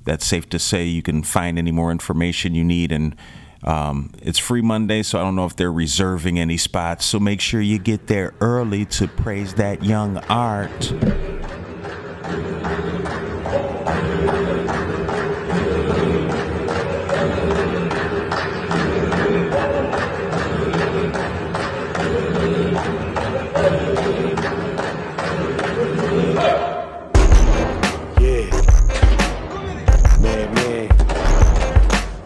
[0.05, 3.15] that's safe to say you can find any more information you need and
[3.63, 7.05] um, it's free Monday, so I don't know if they're reserving any spots.
[7.05, 10.91] So make sure you get there early to praise that young art.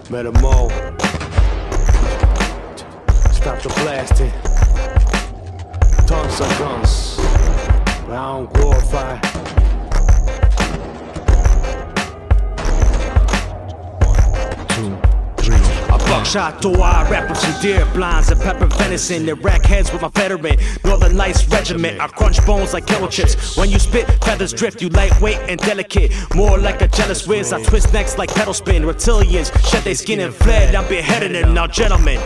[0.10, 0.70] Metamo.
[3.34, 4.32] Stop the blasting.
[6.08, 7.18] Tons of guns.
[8.06, 9.38] But I don't glorify.
[16.08, 19.26] Buckshot, door eye rappers and deer blinds and pepper venison.
[19.26, 20.58] They rack heads with my veteran.
[20.86, 22.00] Northern Lights regiment.
[22.00, 23.58] I crunch bones like kettle chips.
[23.58, 24.82] When you spit, feathers drift.
[24.82, 26.14] You lightweight and delicate.
[26.34, 27.52] More like a jealous whiz.
[27.52, 28.84] I twist necks like pedal spin.
[28.84, 30.76] Reptilians shed their skin and fled.
[30.76, 31.54] I'm beheaded them.
[31.54, 32.20] Now, gentlemen.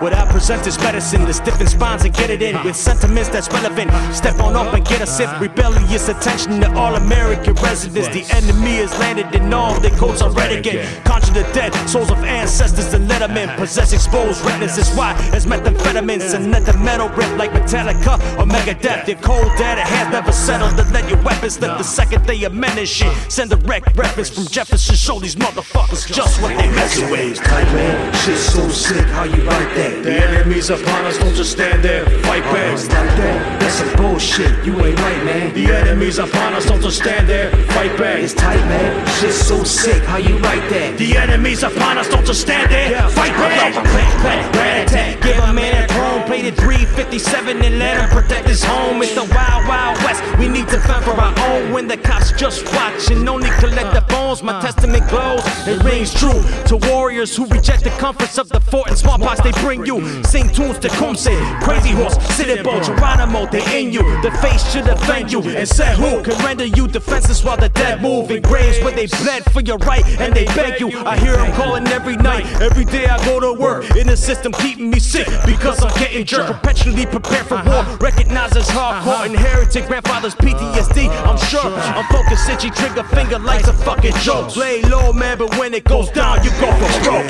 [0.00, 3.48] What I present is medicine to stiffen spines and get it in with sentiments that's
[3.48, 3.90] relevant.
[4.14, 5.40] Step on up and get a sip.
[5.40, 8.08] Rebellious attention to all American residents.
[8.08, 10.86] The enemy is landed in all their coats are red again.
[11.04, 13.48] Conjure the dead, souls of ancestors and in.
[13.56, 18.44] Possess exposed retinas is why it's methamphetamines and let the metal rip like Metallica or
[18.44, 19.08] Megadeth.
[19.08, 22.76] Your cold dead hands never settled to let your weapons slip the second they amend
[22.76, 23.12] this shit.
[23.30, 24.94] Send a wreck reference from Jefferson.
[24.94, 27.36] Show these motherfuckers just what they messing with.
[27.38, 29.06] Tight man, shit so sick.
[29.06, 29.85] How you like that?
[30.02, 32.52] The enemy's upon us, don't just stand there, fight uh-huh.
[32.54, 32.72] back.
[32.74, 33.60] It's like that.
[33.60, 34.64] That's some bullshit.
[34.64, 35.54] You ain't right, man.
[35.54, 38.18] The enemy's upon us, don't just stand there, fight back.
[38.20, 39.06] It's tight, man.
[39.20, 40.02] Shit so sick.
[40.02, 40.98] How you like that?
[40.98, 43.08] The enemy's upon us, don't just stand there, Yeah.
[43.08, 43.72] fight back.
[43.72, 43.84] Clap,
[44.20, 45.20] clap, rat attack.
[45.22, 49.02] Give a man a chrome plated 357 and let him protect his home.
[49.02, 50.22] It's the wild, wild west.
[50.38, 53.94] We need to fend for our own when the cops just watch and only collect
[53.94, 54.42] the bones.
[54.42, 58.88] My testament glows, it rings true to warriors who reject the comforts of the fort
[58.88, 60.24] and smallpox they bring you.
[60.24, 64.02] Sing tunes to Kumse, Crazy Horse, City Citadel, Geronimo, they in you.
[64.22, 68.00] The face should offend you and said who can render you defenseless while the dead
[68.00, 70.90] move in graves where they bled for your right and they beg you.
[71.04, 73.96] I hear them calling every night, every day I go to work.
[73.96, 76.52] In the system keeping me sick because I'm getting jerked.
[76.52, 81.08] Perpetually prepared for war, recognize as hardcore, inherited grandfather's PTSD.
[81.26, 84.56] I'm sure I'm focused, itchy trigger finger like a fucking joke.
[84.56, 87.28] Lay low, man, but when it goes down, you go for broke.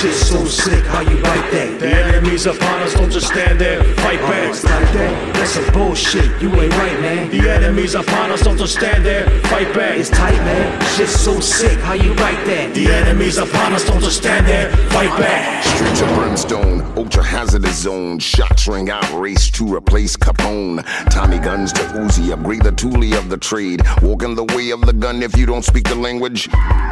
[0.00, 0.84] Shit so sick.
[0.86, 1.80] How you like that?
[1.80, 4.42] The enemy's upon us, don't just stand there, fight back.
[4.42, 4.50] Uh-huh.
[4.50, 5.34] It's like that.
[5.34, 6.42] That's some bullshit.
[6.42, 7.30] You ain't right, man.
[7.30, 9.98] The enemy's upon us, don't just stand there, fight back.
[9.98, 10.80] It's tight, man.
[10.96, 11.78] Shit so sick.
[11.80, 12.74] How you like that?
[12.74, 15.64] The enemy's upon us, don't just stand there, fight back.
[15.64, 18.18] Streets of brimstone, ultra hazardous zone.
[18.18, 20.84] Shots ring out, race to replace Capone.
[21.10, 23.82] Tommy guns to Uzi, upgrade the toolie of the trade.
[24.02, 26.48] Walk in the way of the gun if you don't speak the language.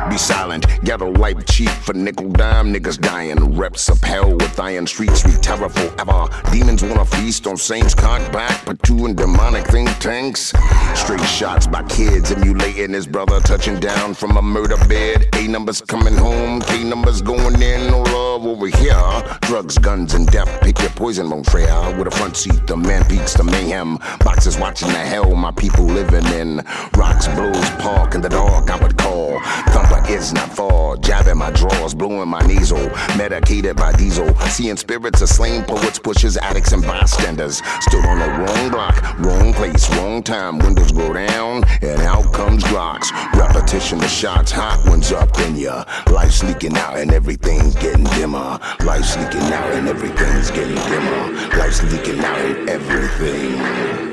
[0.08, 2.72] Be silent, ghetto life cheap for nickel dime.
[2.72, 4.00] Niggas dying, reps of
[4.34, 5.24] with iron streets.
[5.24, 6.28] We terror forever.
[6.52, 10.52] Demons wanna feast on saints, cock back, platoon demonic think tanks.
[10.94, 15.28] Straight shots by kids emulating his brother touching down from a murder bed.
[15.34, 17.90] A numbers coming home, K numbers going in.
[17.90, 19.22] No love over here.
[19.42, 20.60] Drugs, guns, and death.
[20.62, 21.96] Pick your poison, mon frere.
[21.96, 23.98] With a front seat, the man peaks the mayhem.
[24.20, 26.62] Boxes watching the hell my people living in.
[26.96, 28.70] Rocks, blows, park in the dark.
[28.70, 29.40] I would call.
[29.72, 30.96] Thumper is not far.
[30.96, 32.84] Jabbing my drawers, blowing my nasal.
[33.16, 34.17] Medicated by diesel.
[34.48, 37.62] Seeing spirits of slain poets, pushers, addicts, and bystanders.
[37.80, 40.58] Stood on the wrong block, wrong place, wrong time.
[40.58, 43.10] Windows go down, and out comes Glocks.
[43.38, 45.84] Repetition of shots, hot ones up in ya.
[46.10, 48.58] Life's leaking out, and everything's getting dimmer.
[48.84, 51.58] Life's leaking out, and everything's getting dimmer.
[51.58, 54.07] Life's leaking out, and everything.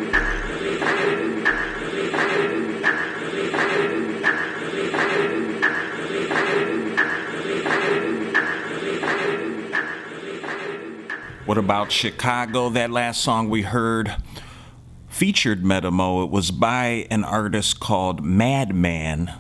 [11.45, 12.69] What about Chicago?
[12.69, 14.15] That last song we heard
[15.07, 16.23] featured Metamo.
[16.23, 19.31] It was by an artist called Madman,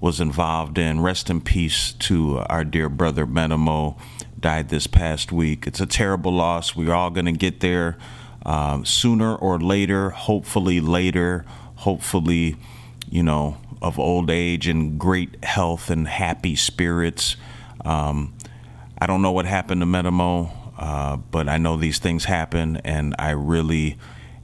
[0.00, 1.00] was involved in.
[1.00, 3.98] Rest in peace to our dear brother Metamo.
[4.40, 5.66] died this past week.
[5.66, 6.74] It's a terrible loss.
[6.74, 7.98] We're all going to get there
[8.46, 11.44] um, sooner or later, hopefully later,
[11.76, 12.56] hopefully,
[13.10, 17.36] you know, of old age and great health and happy spirits.
[17.84, 18.34] Um,
[18.98, 23.14] I don't know what happened to Metamo, uh, but I know these things happen, and
[23.18, 23.98] I really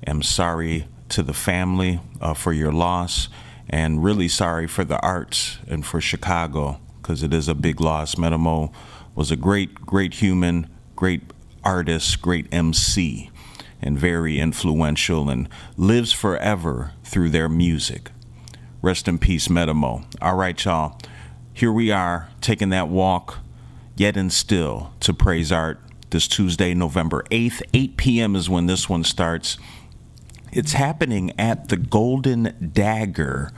[0.07, 3.29] am sorry to the family uh, for your loss,
[3.71, 8.17] and really sorry for the arts and for Chicago because it is a big loss.
[8.17, 8.73] Metamo
[9.15, 11.23] was a great, great human, great
[11.65, 13.31] artist, great MC,
[13.81, 18.11] and very influential, and lives forever through their music.
[18.83, 20.05] Rest in peace, Metamo.
[20.21, 20.99] All right, y'all.
[21.55, 23.39] Here we are taking that walk,
[23.97, 27.63] yet and still, to praise art this Tuesday, November 8th.
[27.73, 28.35] 8 p.m.
[28.35, 29.59] is when this one starts.
[30.53, 33.53] It's happening at the Golden Dagger,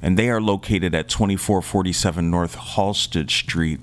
[0.00, 3.80] and they are located at 2447 North Halsted Street.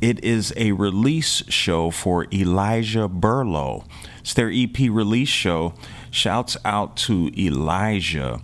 [0.00, 3.84] It is a release show for Elijah Burlow.
[4.18, 5.74] It's their EP release show.
[6.10, 8.40] Shouts out to Elijah.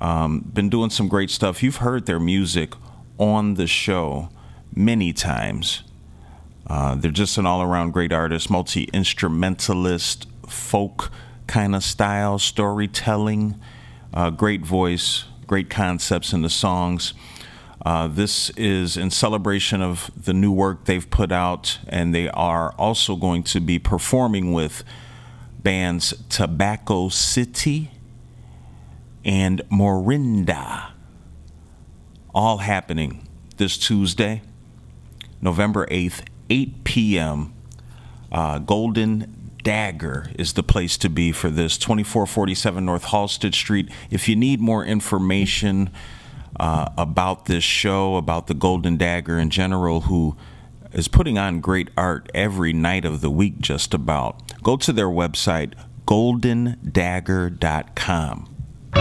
[0.00, 1.62] Um, been doing some great stuff.
[1.62, 2.72] You've heard their music
[3.18, 4.30] on the show
[4.74, 5.82] many times.
[6.66, 11.10] Uh, they're just an all around great artist, multi instrumentalist, folk
[11.46, 13.60] kind of style, storytelling,
[14.14, 17.14] uh, great voice, great concepts in the songs.
[17.84, 22.72] Uh, this is in celebration of the new work they've put out, and they are
[22.78, 24.84] also going to be performing with
[25.62, 27.90] bands Tobacco City
[29.24, 30.90] and Morinda.
[32.34, 33.26] All happening
[33.56, 34.42] this Tuesday,
[35.40, 37.52] November 8th, 8 p.m.
[38.30, 41.76] Uh, Golden Dagger is the place to be for this.
[41.78, 43.88] 2447 North Halsted Street.
[44.10, 45.90] If you need more information
[46.58, 50.36] uh, about this show, about the Golden Dagger in general, who
[50.92, 55.06] is putting on great art every night of the week, just about, go to their
[55.06, 55.74] website,
[56.06, 58.48] goldendagger.com.
[58.94, 59.00] Yo,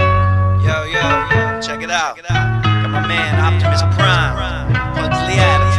[0.62, 2.18] yo, yo, check it out.
[2.18, 5.76] Got my man Optimus Prime, Pugsley Adams,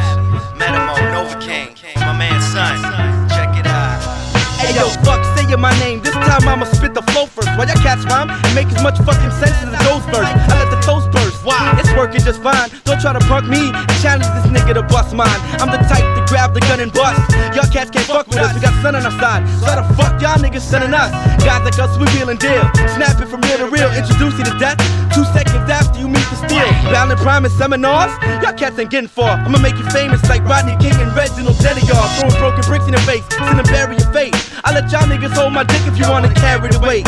[0.61, 3.12] Metamo, King, my man Son.
[4.75, 6.01] Yo, fuck, say my name.
[6.01, 7.49] This time I'ma spit the flow first.
[7.59, 10.27] While y'all cats rhyme and make as much fucking sense as those verse.
[10.27, 11.45] I let the toast burst.
[11.45, 11.82] Why?
[11.97, 12.71] Working just fine.
[12.85, 15.29] Don't try to punk me and challenge this nigga to bust mine.
[15.61, 17.21] I'm the type to grab the gun and bust.
[17.55, 18.55] Y'all cats can't fuck with us.
[18.55, 19.47] We got sun on our side.
[19.61, 21.13] So how the fuck y'all niggas sending us?
[21.45, 22.65] Guys like us, we real and deal.
[22.97, 23.93] Snapping from real to real.
[23.93, 24.81] Introduce you to death.
[25.13, 26.65] Two seconds after you meet the steel.
[26.93, 28.13] And prime in seminars.
[28.43, 29.37] Y'all cats ain't getting far.
[29.37, 32.09] I'ma make you famous like Rodney King and Reginald Dennyard.
[32.17, 33.25] Throwing broken bricks in your face.
[33.37, 34.33] Send and bury your face.
[34.65, 37.05] I let y'all niggas hold my dick if you wanna carry the weight.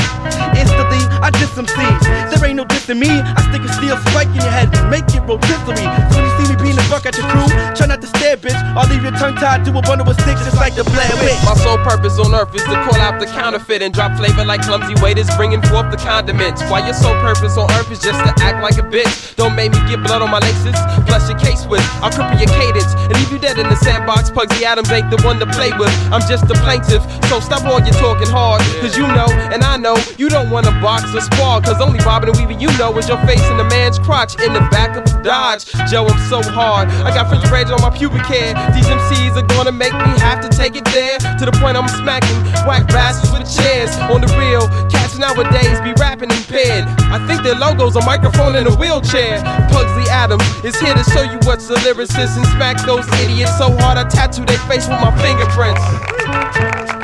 [0.52, 2.04] Instantly, I diss some seeds.
[2.28, 3.08] There ain't no dissing me.
[3.08, 5.88] I stick a steel spike in your head and make it rotisserie.
[6.10, 8.36] So when you see me being the fuck at your crew, try not to stare,
[8.36, 8.56] bitch.
[8.74, 11.38] I'll leave your tongue tied to a bundle of sticks just like the Blair Witch.
[11.44, 14.62] My sole purpose on earth is to call out the counterfeit and drop flavor like
[14.62, 16.62] clumsy waiters bringing forth the condiments.
[16.70, 19.36] While your sole purpose on earth is just to act like a bitch.
[19.36, 20.76] Don't make me get blood on my laces.
[21.06, 24.30] Flush your case with, I'll cripple your cadence and leave you dead in the sandbox.
[24.30, 25.92] Pugsley Adams ain't the one to play with.
[26.12, 28.62] I'm just the plaintiff, so stop all your talking hard.
[28.80, 31.62] Cause you know, and I know, you don't wanna box or spar.
[31.62, 34.52] Cause only bobbing and weaving you know is your face in the man's crotch in
[34.52, 35.64] the back of a Dodge.
[35.88, 36.88] Joe, I'm so hard.
[37.06, 38.52] I got French braids on my pubic hair.
[38.74, 41.18] These MCs are gonna make me have to take it there.
[41.38, 42.36] To the point I'm smacking
[42.66, 43.94] whack bastards with chairs.
[44.10, 46.84] On the real, cats nowadays be rapping in bed.
[47.14, 49.38] I think their logo's a microphone in a wheelchair.
[49.70, 53.70] Pugsley Adams is here to show you what's a lyricist and smack those idiots so
[53.78, 57.03] hard I tattoo their face with my fingerprints.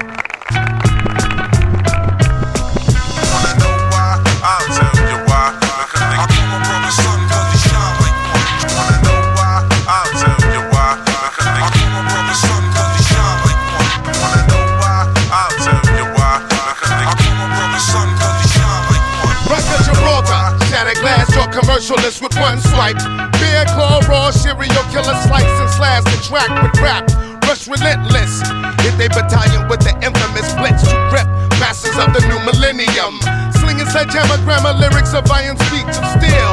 [21.80, 22.98] Commercialist with one swipe.
[23.40, 27.08] Beer claw, raw serial killer slice and slash the track with rap.
[27.48, 28.42] Rush relentless.
[28.84, 31.26] Hit they battalion with the infamous blitz to grip.
[31.58, 33.16] Masters of the new millennium.
[33.60, 36.52] Slinging sledgehammer grammar lyrics of iron speech of steel.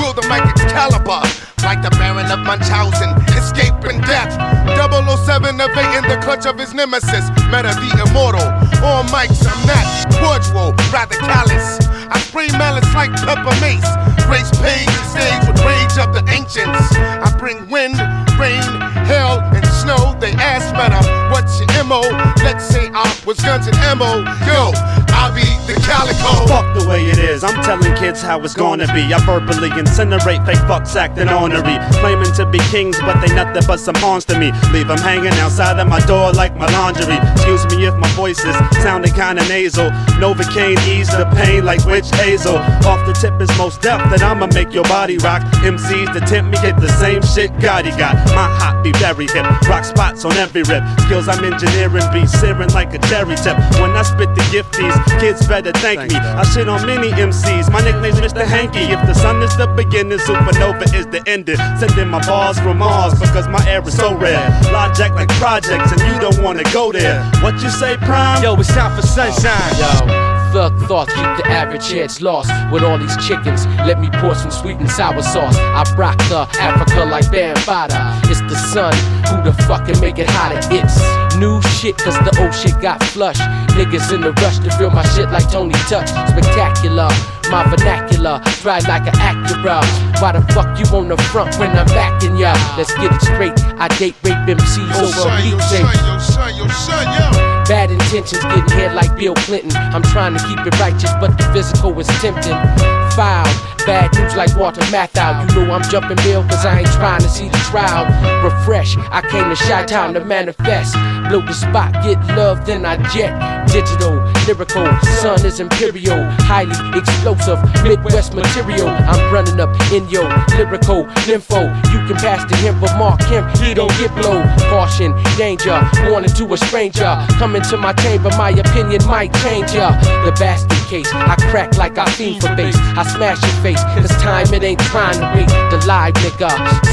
[0.00, 1.20] Will the mic Excalibur.
[1.62, 4.34] Like the Baron of Munchausen, escaping death.
[4.66, 7.30] 007 evading the clutch of his nemesis.
[7.52, 8.42] Meta the immortal.
[8.82, 9.86] On mics, I'm not
[10.18, 11.78] cordial, rather callous.
[12.10, 13.84] I spray malice like pepper mace.
[14.24, 16.88] Grace page the stage with rage of the ancients.
[16.96, 18.00] I bring wind,
[18.40, 18.64] rain,
[19.04, 20.16] hail, and snow.
[20.18, 20.96] They ask better,
[21.30, 22.00] what's your MO?
[22.40, 24.24] Let's say I was guns and ammo.
[24.48, 24.72] Yo,
[25.12, 26.46] I'll be the calico.
[26.48, 29.12] Fuck the way it is, I'm telling kids how it's gonna be.
[29.12, 31.76] I verbally incinerate fake fucks acting ornery.
[32.00, 34.52] Claiming to be kings, but they nothing but some pawns to me.
[34.72, 37.18] Leave them hanging outside of my door like my laundry.
[37.32, 39.90] Excuse me if my voice is sounding kinda nasal.
[40.16, 42.56] Novocaine ease the pain like witch hazel.
[42.86, 45.42] Off the tip is most deaf that I'ma make your body rock.
[45.66, 48.14] MCs that tempt me get the same shit Gotti got.
[48.30, 50.82] My hot be very hip, rock spots on every rip.
[51.06, 53.58] Skills I'm engineering be searing like a cherry tip.
[53.82, 56.16] When I spit the gifties, kids better thank me.
[56.16, 57.70] I shit on many MCs.
[57.70, 58.46] My nickname's Mr.
[58.46, 58.94] Hanky.
[58.94, 61.58] If the sun is the beginning, supernova is the ending.
[61.78, 64.48] Sending my bars from Mars because my air is so rare.
[64.72, 67.22] Logic like projects, and you don't wanna go there.
[67.42, 68.42] What you say, Prime?
[68.42, 69.74] Yo, it's time for sunshine.
[69.78, 70.31] Yo.
[70.52, 73.64] Thug thoughts keep the average heads lost with all these chickens.
[73.88, 75.56] Let me pour some sweet and sour sauce.
[75.56, 78.28] I rock the Africa like Bambaataa.
[78.30, 78.92] It's the sun,
[79.32, 80.60] who the fuck can make it hotter?
[80.70, 81.00] It's
[81.38, 83.40] new shit, cause the old shit got flushed.
[83.80, 86.10] Niggas in the rush to feel my shit like Tony Touch.
[86.28, 87.08] Spectacular,
[87.50, 89.80] my vernacular, dry like an Acura.
[90.20, 92.52] Why the fuck you on the front when I'm backing ya?
[92.76, 93.56] Let's get it straight.
[93.80, 97.51] I date rape MCs Yo, over son, yo, beat son, yo, son, yo, son, yo.
[97.72, 99.72] Bad intentions getting hit like Bill Clinton.
[99.74, 103.01] I'm trying to keep it righteous, but the physical is tempting.
[103.14, 103.44] Foul,
[103.84, 105.48] bad news like Walter Matthau.
[105.54, 108.06] You know I'm jumping bill, cause I ain't trying to see the trial.
[108.42, 110.94] Refresh, I came to Chi-Town to manifest.
[111.28, 113.32] Blow the spot, get love, then I jet.
[113.68, 114.86] Digital, lyrical,
[115.20, 118.88] sun is imperial, highly explosive, Midwest material.
[118.88, 120.22] I'm running up in yo,
[120.56, 121.68] lyrical nympho.
[121.92, 124.42] You can pass to him, but mark him, he don't get blow.
[124.68, 127.16] Caution, danger, warning to a stranger.
[127.38, 129.92] Come into my chamber, my opinion might change ya.
[130.24, 132.76] The bastard case, I crack like I fiend for bass.
[132.76, 135.48] I smash your face, cause time it ain't trying to wait.
[135.70, 136.50] The live nigga,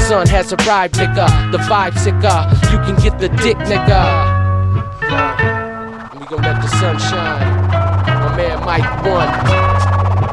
[0.08, 1.26] sun has arrived, nigga.
[1.52, 4.02] The vibe sicker, you can get the dick, nigga.
[6.12, 7.68] And we gon' let the sun shine.
[8.20, 9.28] My man Mike One,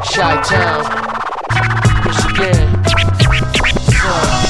[0.04, 0.84] Chi-Town,
[2.06, 2.84] Michigan.
[3.92, 4.48] Sun.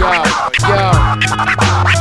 [0.00, 0.24] Yo,
[0.68, 1.99] yo.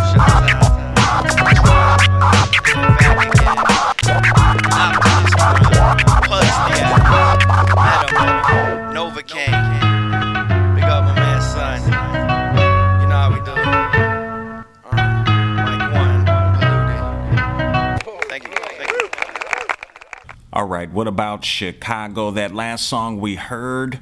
[21.00, 22.30] What about Chicago?
[22.30, 24.02] That last song we heard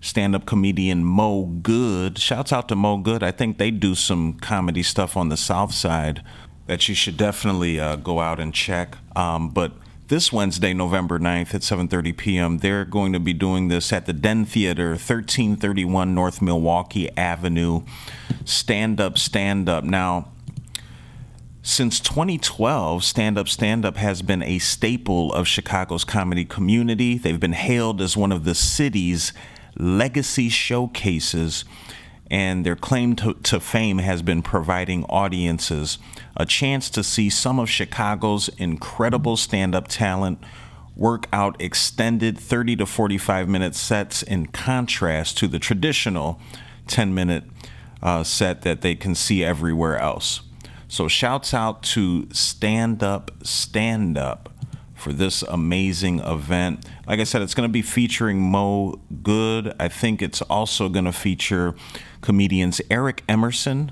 [0.00, 2.18] stand up comedian Mo Good.
[2.18, 3.22] Shouts out to Mo Good.
[3.22, 6.24] I think they do some comedy stuff on the South Side
[6.66, 8.96] that you should definitely uh, go out and check.
[9.14, 9.72] Um, but
[10.12, 14.12] this Wednesday, November 9th at 7:30 p.m., they're going to be doing this at the
[14.12, 17.80] Den Theatre, 1331 North Milwaukee Avenue.
[18.44, 19.84] Stand up, stand up.
[19.84, 20.28] Now,
[21.62, 27.16] since 2012, Stand Up Stand Up has been a staple of Chicago's comedy community.
[27.16, 29.32] They've been hailed as one of the city's
[29.78, 31.64] legacy showcases,
[32.32, 35.98] and their claim to, to fame has been providing audiences
[36.34, 40.42] a chance to see some of Chicago's incredible stand up talent
[40.96, 46.40] work out extended 30 to 45 minute sets in contrast to the traditional
[46.86, 47.44] 10 minute
[48.02, 50.40] uh, set that they can see everywhere else.
[50.88, 54.51] So, shouts out to Stand Up Stand Up
[55.02, 56.86] for this amazing event.
[57.08, 59.74] Like I said, it's going to be featuring Mo Good.
[59.80, 61.74] I think it's also going to feature
[62.20, 63.90] comedians Eric Emerson,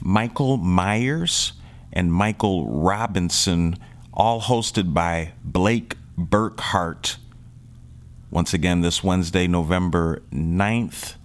[0.00, 1.54] Michael Myers,
[1.92, 3.76] and Michael Robinson,
[4.14, 7.16] all hosted by Blake Burkhart.
[8.30, 11.16] Once again, this Wednesday, November 9th,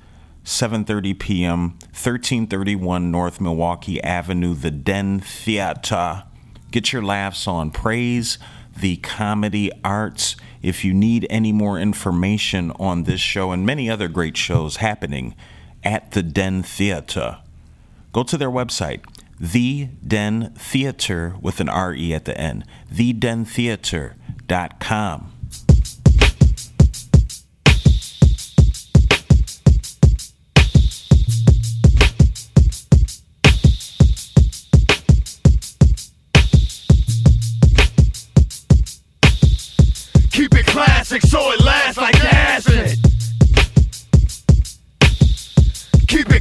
[0.43, 1.61] 7:30 p.m.,
[1.93, 6.23] 1331 North Milwaukee Avenue, the Den Theatre.
[6.71, 7.69] Get your laughs on.
[7.71, 8.39] Praise
[8.79, 10.35] the comedy arts.
[10.61, 15.35] If you need any more information on this show and many other great shows happening
[15.83, 17.39] at the Den Theatre,
[18.11, 19.01] go to their website,
[19.39, 25.31] The Den Theatre with an R-E at the end, thedentheatre.com.
[41.07, 43.06] classic so it lasts like acid.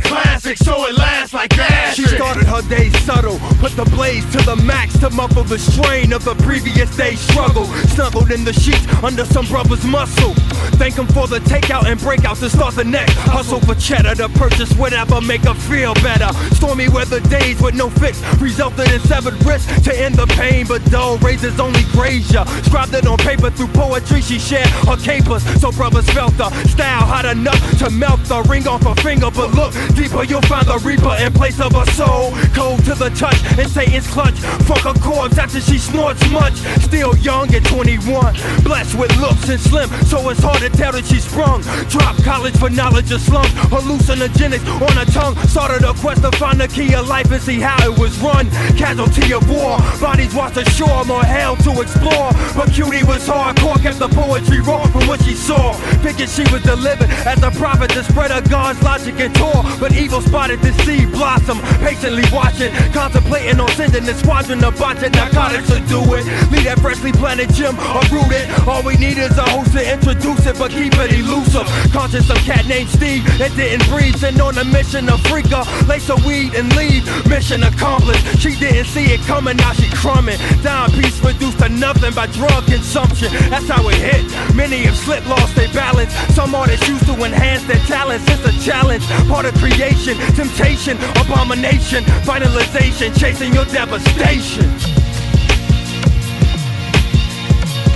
[0.06, 1.96] Classic so it lasts like acid.
[1.96, 6.12] She started her day subtle, put the blaze to the max to muffle the strain
[6.12, 7.66] of the previous day's struggle.
[7.94, 10.34] Snuggled in the sheets under some brother's muscle.
[10.76, 13.14] Thank him for the takeout and breakout to start the next.
[13.14, 16.32] Hustle for cheddar to purchase whatever make her feel better.
[16.54, 20.84] Stormy weather days with no fix resulted in severed wrists to end the pain, but
[20.90, 22.44] dull raises only graze ya.
[22.62, 27.06] Scribed it on paper through poetry she shared her capers, so brothers felt the style
[27.06, 29.30] hot enough to melt the ring off her finger.
[29.30, 29.72] But look
[30.06, 32.32] deeper, you'll find the reaper in place of her soul.
[32.54, 34.38] Cold to the touch in Satan's clutch.
[34.66, 36.54] Fuck her corpse after she snorts much.
[36.82, 41.04] Still young at 21, blessed with looks and slim, so it's hard to tell that
[41.06, 41.62] she's sprung.
[41.88, 45.36] Drop college for knowledge of slums, hallucinogenics on her tongue.
[45.48, 48.50] Started a quest to find the key of life and see how it was run.
[48.76, 52.30] Casualty of war, bodies washed ashore, more hell to explore.
[52.54, 55.72] But cutie was hardcore, kept the poetry raw from what she saw.
[56.02, 59.62] Figured she was delivered as a prophet to spread her God's logic and tour.
[59.86, 65.14] But evil spotted the seed blossom, patiently watching, contemplating on sending the squadron of botched
[65.14, 66.26] narcotics to do it.
[66.50, 68.50] Leave that freshly planted gem uprooted.
[68.66, 71.70] All we need is a host to introduce it, but keep it elusive.
[71.94, 75.62] Conscious of cat named Steve that didn't breathe, sent on a mission to freak her,
[75.86, 77.06] lace her weed and leave.
[77.30, 78.26] Mission accomplished.
[78.42, 80.42] She didn't see it coming, now she crumbing.
[80.66, 83.30] Down piece reduced to nothing by drug consumption.
[83.54, 84.26] That's how it hit.
[84.56, 86.12] Many have slipped, lost their balance.
[86.34, 88.26] Some artists used to enhance their talents.
[88.26, 94.64] It's a challenge, part of creation, temptation, abomination, finalization, chasing your devastation.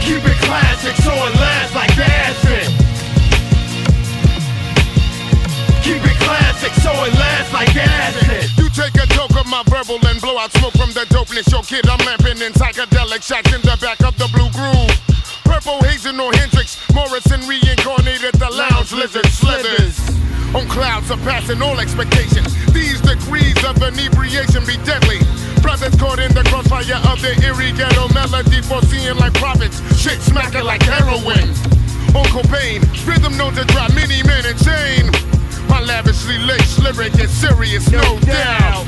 [0.00, 2.79] Keep it classic so it lasts like acid.
[5.90, 8.46] Keep it classic so it lasts like acid.
[8.54, 11.50] You take a joke of my verbal and blow out smoke from the dopeness.
[11.50, 14.94] Yo, kid, I'm lamping in psychedelic shacks in the back of the blue groove.
[15.42, 19.98] Purple hazen or Hendrix, Morrison reincarnated the lounge lizard slithers.
[20.54, 22.54] On clouds surpassing all expectations.
[22.70, 25.18] These degrees of inebriation be deadly.
[25.58, 29.82] Brothers caught in the crossfire of the eerie ghetto melody, foreseeing like prophets.
[29.98, 31.50] Shit smacking like heroin.
[32.14, 35.39] On Cobain, rhythm known to drive many men in insane.
[35.70, 38.84] My lavishly laced lyric is serious, no, doubt.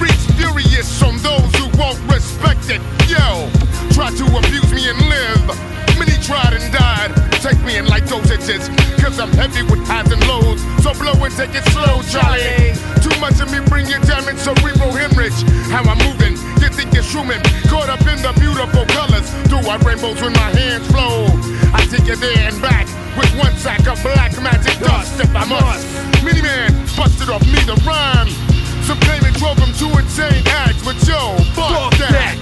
[0.00, 2.80] Reach furious from those who won't respect it.
[3.04, 3.52] Yo,
[3.92, 5.44] try to abuse me and live.
[6.00, 7.12] Many tried and died.
[7.44, 8.64] Take me in like dosages,
[8.96, 10.62] cause I'm heavy with highs and lows.
[10.82, 12.72] So blow and take it slow, Charlie.
[13.04, 15.36] Too much of me bring you damage, cerebral hemorrhage.
[15.68, 17.44] How I'm moving, you think you're shrooming.
[17.68, 19.28] Caught up in the beautiful colors.
[19.52, 21.28] Do I rainbows when my hands flow?
[21.76, 25.44] I take you there and back with one sack of black magic dust if I
[25.44, 25.86] must.
[26.24, 28.28] Mini man busted off me the rhyme.
[28.84, 32.36] Some claim it drove him to insane acts, but yo, fuck, that.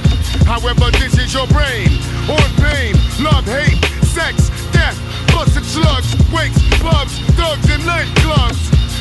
[0.46, 1.88] However, this is your brain.
[2.30, 4.96] On pain, love, hate, sex, death,
[5.32, 8.60] busted slugs, wakes, pubs, thugs, and nightclubs.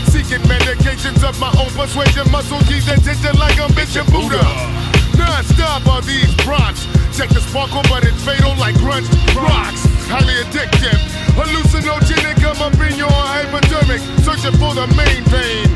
[0.10, 4.89] Seeking medications of my own persuasion, muscle G's attention like I'm Bishop Buddha.
[5.20, 6.88] Non-stop are these bronx.
[7.12, 9.84] Check the sparkle, but it's fatal like grunge rocks.
[10.08, 10.96] Highly addictive,
[11.36, 12.40] hallucinogenic.
[12.40, 15.68] Come up in your hypodermic, searching for the main vein.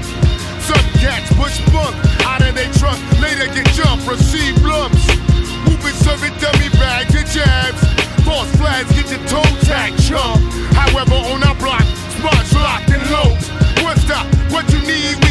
[0.64, 1.92] Some cats push bunk
[2.24, 5.04] out of their trunk, later get jumped, receive lumps.
[5.68, 7.84] Whooping serving dummy bag to jabs.
[8.24, 10.40] False flags get your toe tag chump.
[10.72, 11.84] However, on our block,
[12.16, 13.52] spots locked and locked.
[13.84, 14.26] One stop,
[14.56, 15.23] what you need,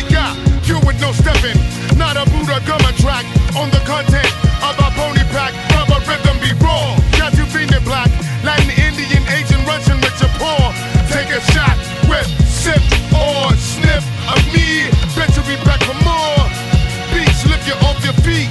[0.93, 1.57] with no stepping.
[1.97, 3.25] Not a Buddha gummer track
[3.57, 4.29] on the content
[4.61, 5.53] of our pony pack.
[5.73, 6.97] Rubber rhythm be raw.
[7.17, 8.11] Got you feeling black.
[8.45, 10.65] Latin, Indian, Asian, Russian, rich or poor.
[11.09, 11.77] Take a shot
[12.09, 12.83] with sip
[13.13, 14.91] or sniff of me.
[15.17, 16.45] Bet you'll be back for more.
[17.13, 18.51] Beats lift you off your feet.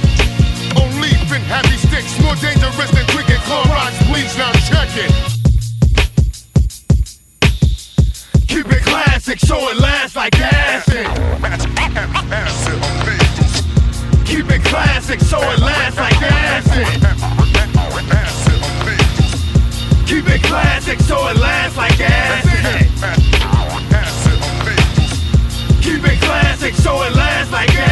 [0.79, 2.17] On leaf and happy sticks.
[2.21, 3.93] More dangerous than drinking Clorox.
[4.09, 5.11] Please now check it.
[8.47, 11.20] Keep it classic so it lasts like acid.
[14.71, 16.87] Classic so it lasts like acid.
[20.07, 22.87] Keep it classic so it lasts like acid.
[25.81, 27.90] Keep it classic so it lasts like acid.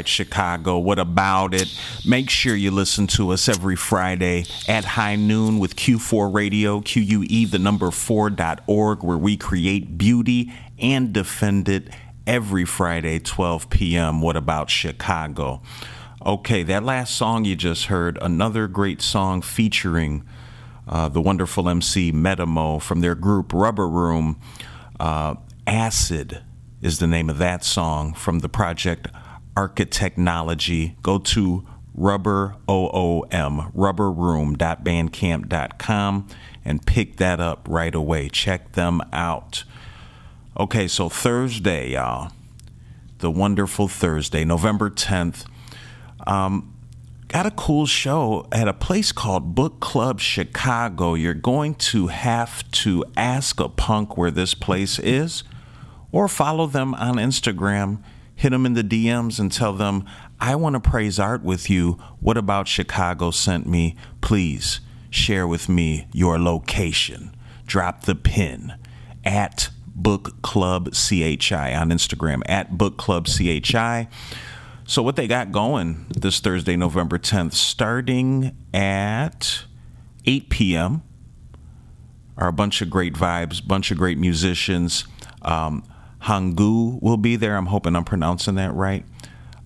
[0.00, 1.78] Right, Chicago, what about it?
[2.06, 7.44] Make sure you listen to us every Friday at high noon with Q4 Radio, QUE,
[7.50, 11.88] the number 4.org, where we create beauty and defend it
[12.26, 14.22] every Friday, 12 p.m.
[14.22, 15.60] What about Chicago?
[16.24, 20.26] Okay, that last song you just heard, another great song featuring
[20.88, 24.40] uh, the wonderful MC Metamo from their group Rubber Room.
[24.98, 25.34] Uh,
[25.66, 26.42] Acid
[26.80, 29.06] is the name of that song from the project
[29.56, 31.00] Architechnology.
[31.02, 36.28] Go to rubber OOM, rubberroom.bandcamp.com
[36.64, 38.28] and pick that up right away.
[38.28, 39.64] Check them out.
[40.58, 42.32] Okay, so Thursday, y'all.
[43.18, 45.44] The wonderful Thursday, November 10th.
[46.26, 46.74] Um,
[47.28, 51.14] got a cool show at a place called Book Club Chicago.
[51.14, 55.44] You're going to have to ask a punk where this place is
[56.12, 58.02] or follow them on Instagram.
[58.40, 60.06] Hit them in the DMs and tell them,
[60.40, 61.98] I want to praise art with you.
[62.20, 63.96] What about Chicago sent me?
[64.22, 64.80] Please
[65.10, 67.36] share with me your location.
[67.66, 68.72] Drop the pin
[69.26, 74.08] at Book Club CHI on Instagram, at Book Club CHI.
[74.86, 79.64] So, what they got going this Thursday, November 10th, starting at
[80.24, 81.02] 8 p.m.,
[82.38, 85.04] are a bunch of great vibes, bunch of great musicians.
[85.42, 85.84] Um,
[86.22, 87.56] Hangu will be there.
[87.56, 89.04] I'm hoping I'm pronouncing that right.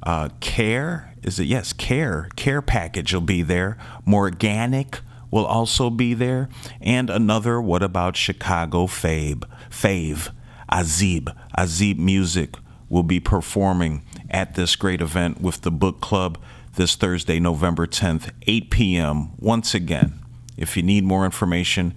[0.03, 1.45] Uh, Care, is it?
[1.45, 2.29] Yes, Care.
[2.37, 3.77] Care Package will be there.
[4.05, 5.01] Morganic
[5.31, 6.49] will also be there.
[6.81, 10.31] And another What About Chicago Fave, Fave,
[10.71, 11.35] Azieb.
[11.59, 12.57] Azieb Music
[12.89, 16.39] will be performing at this great event with the book club
[16.77, 19.31] this Thursday, November 10th, 8 p.m.
[19.39, 20.21] Once again,
[20.57, 21.95] if you need more information,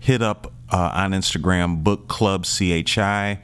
[0.00, 3.40] hit up uh, on Instagram, Book Club CHI,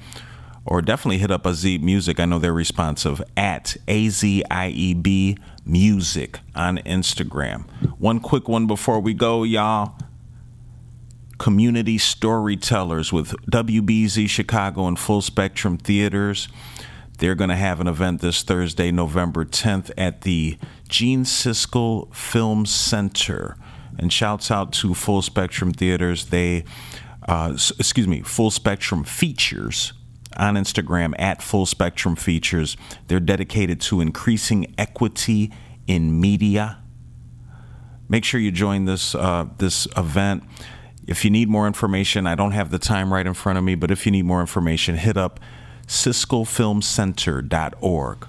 [0.67, 2.19] or definitely hit up Azieb Music.
[2.19, 7.69] I know they're responsive at A Z I E B Music on Instagram.
[7.99, 9.97] One quick one before we go, y'all.
[11.39, 16.49] Community storytellers with WBEZ Chicago and Full Spectrum Theaters.
[17.19, 20.59] They're going to have an event this Thursday, November 10th, at the
[20.89, 23.57] Gene Siskel Film Center.
[23.99, 26.27] And shouts out to Full Spectrum Theaters.
[26.27, 26.65] They,
[27.29, 29.93] uh, excuse me, Full Spectrum Features
[30.37, 32.77] on Instagram at Full Spectrum Features.
[33.09, 35.53] They're dedicated to increasing equity
[35.87, 36.79] in media.
[38.09, 40.43] Make sure you join this uh, this event.
[41.07, 43.75] If you need more information, I don't have the time right in front of me,
[43.75, 45.39] but if you need more information, hit up
[45.87, 48.27] siskelfilmcenter.org.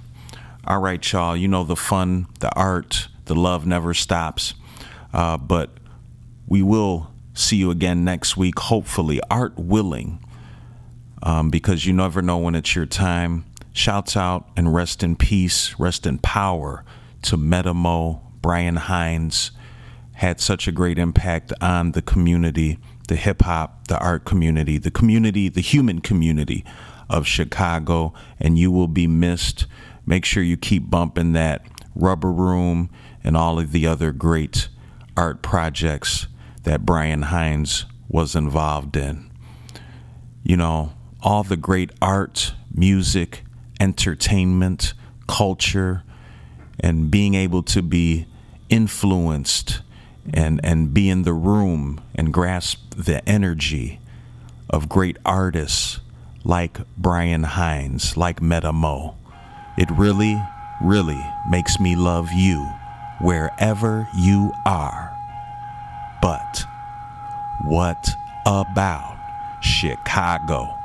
[0.67, 1.37] All right, y'all.
[1.37, 4.55] You know the fun, the art, the love never stops.
[5.13, 5.69] Uh, but
[6.47, 10.19] we will see you again next week, hopefully, art willing,
[11.25, 13.43] um, because you never know when it's your time.
[13.73, 16.85] Shouts out and rest in peace, rest in power
[17.23, 19.51] to Metamo, Brian Hines.
[20.13, 22.77] Had such a great impact on the community,
[23.09, 26.63] the hip hop, the art community, the community, the human community
[27.09, 29.65] of Chicago, and you will be missed.
[30.05, 31.65] Make sure you keep bumping that
[31.95, 32.89] Rubber Room
[33.23, 34.69] and all of the other great
[35.17, 36.27] art projects
[36.63, 39.29] that Brian Hines was involved in.
[40.43, 40.93] You know,
[41.25, 43.43] all the great art, music,
[43.79, 44.93] entertainment,
[45.27, 46.03] culture,
[46.79, 48.27] and being able to be
[48.69, 49.81] influenced
[50.31, 53.99] and, and be in the room and grasp the energy
[54.69, 55.99] of great artists
[56.43, 59.15] like Brian Hines, like Metamo.
[59.79, 60.39] It really,
[60.79, 62.63] really makes me love you
[63.19, 65.11] wherever you are.
[66.21, 66.65] But
[67.63, 68.09] what
[68.45, 69.17] about
[69.63, 70.84] Chicago?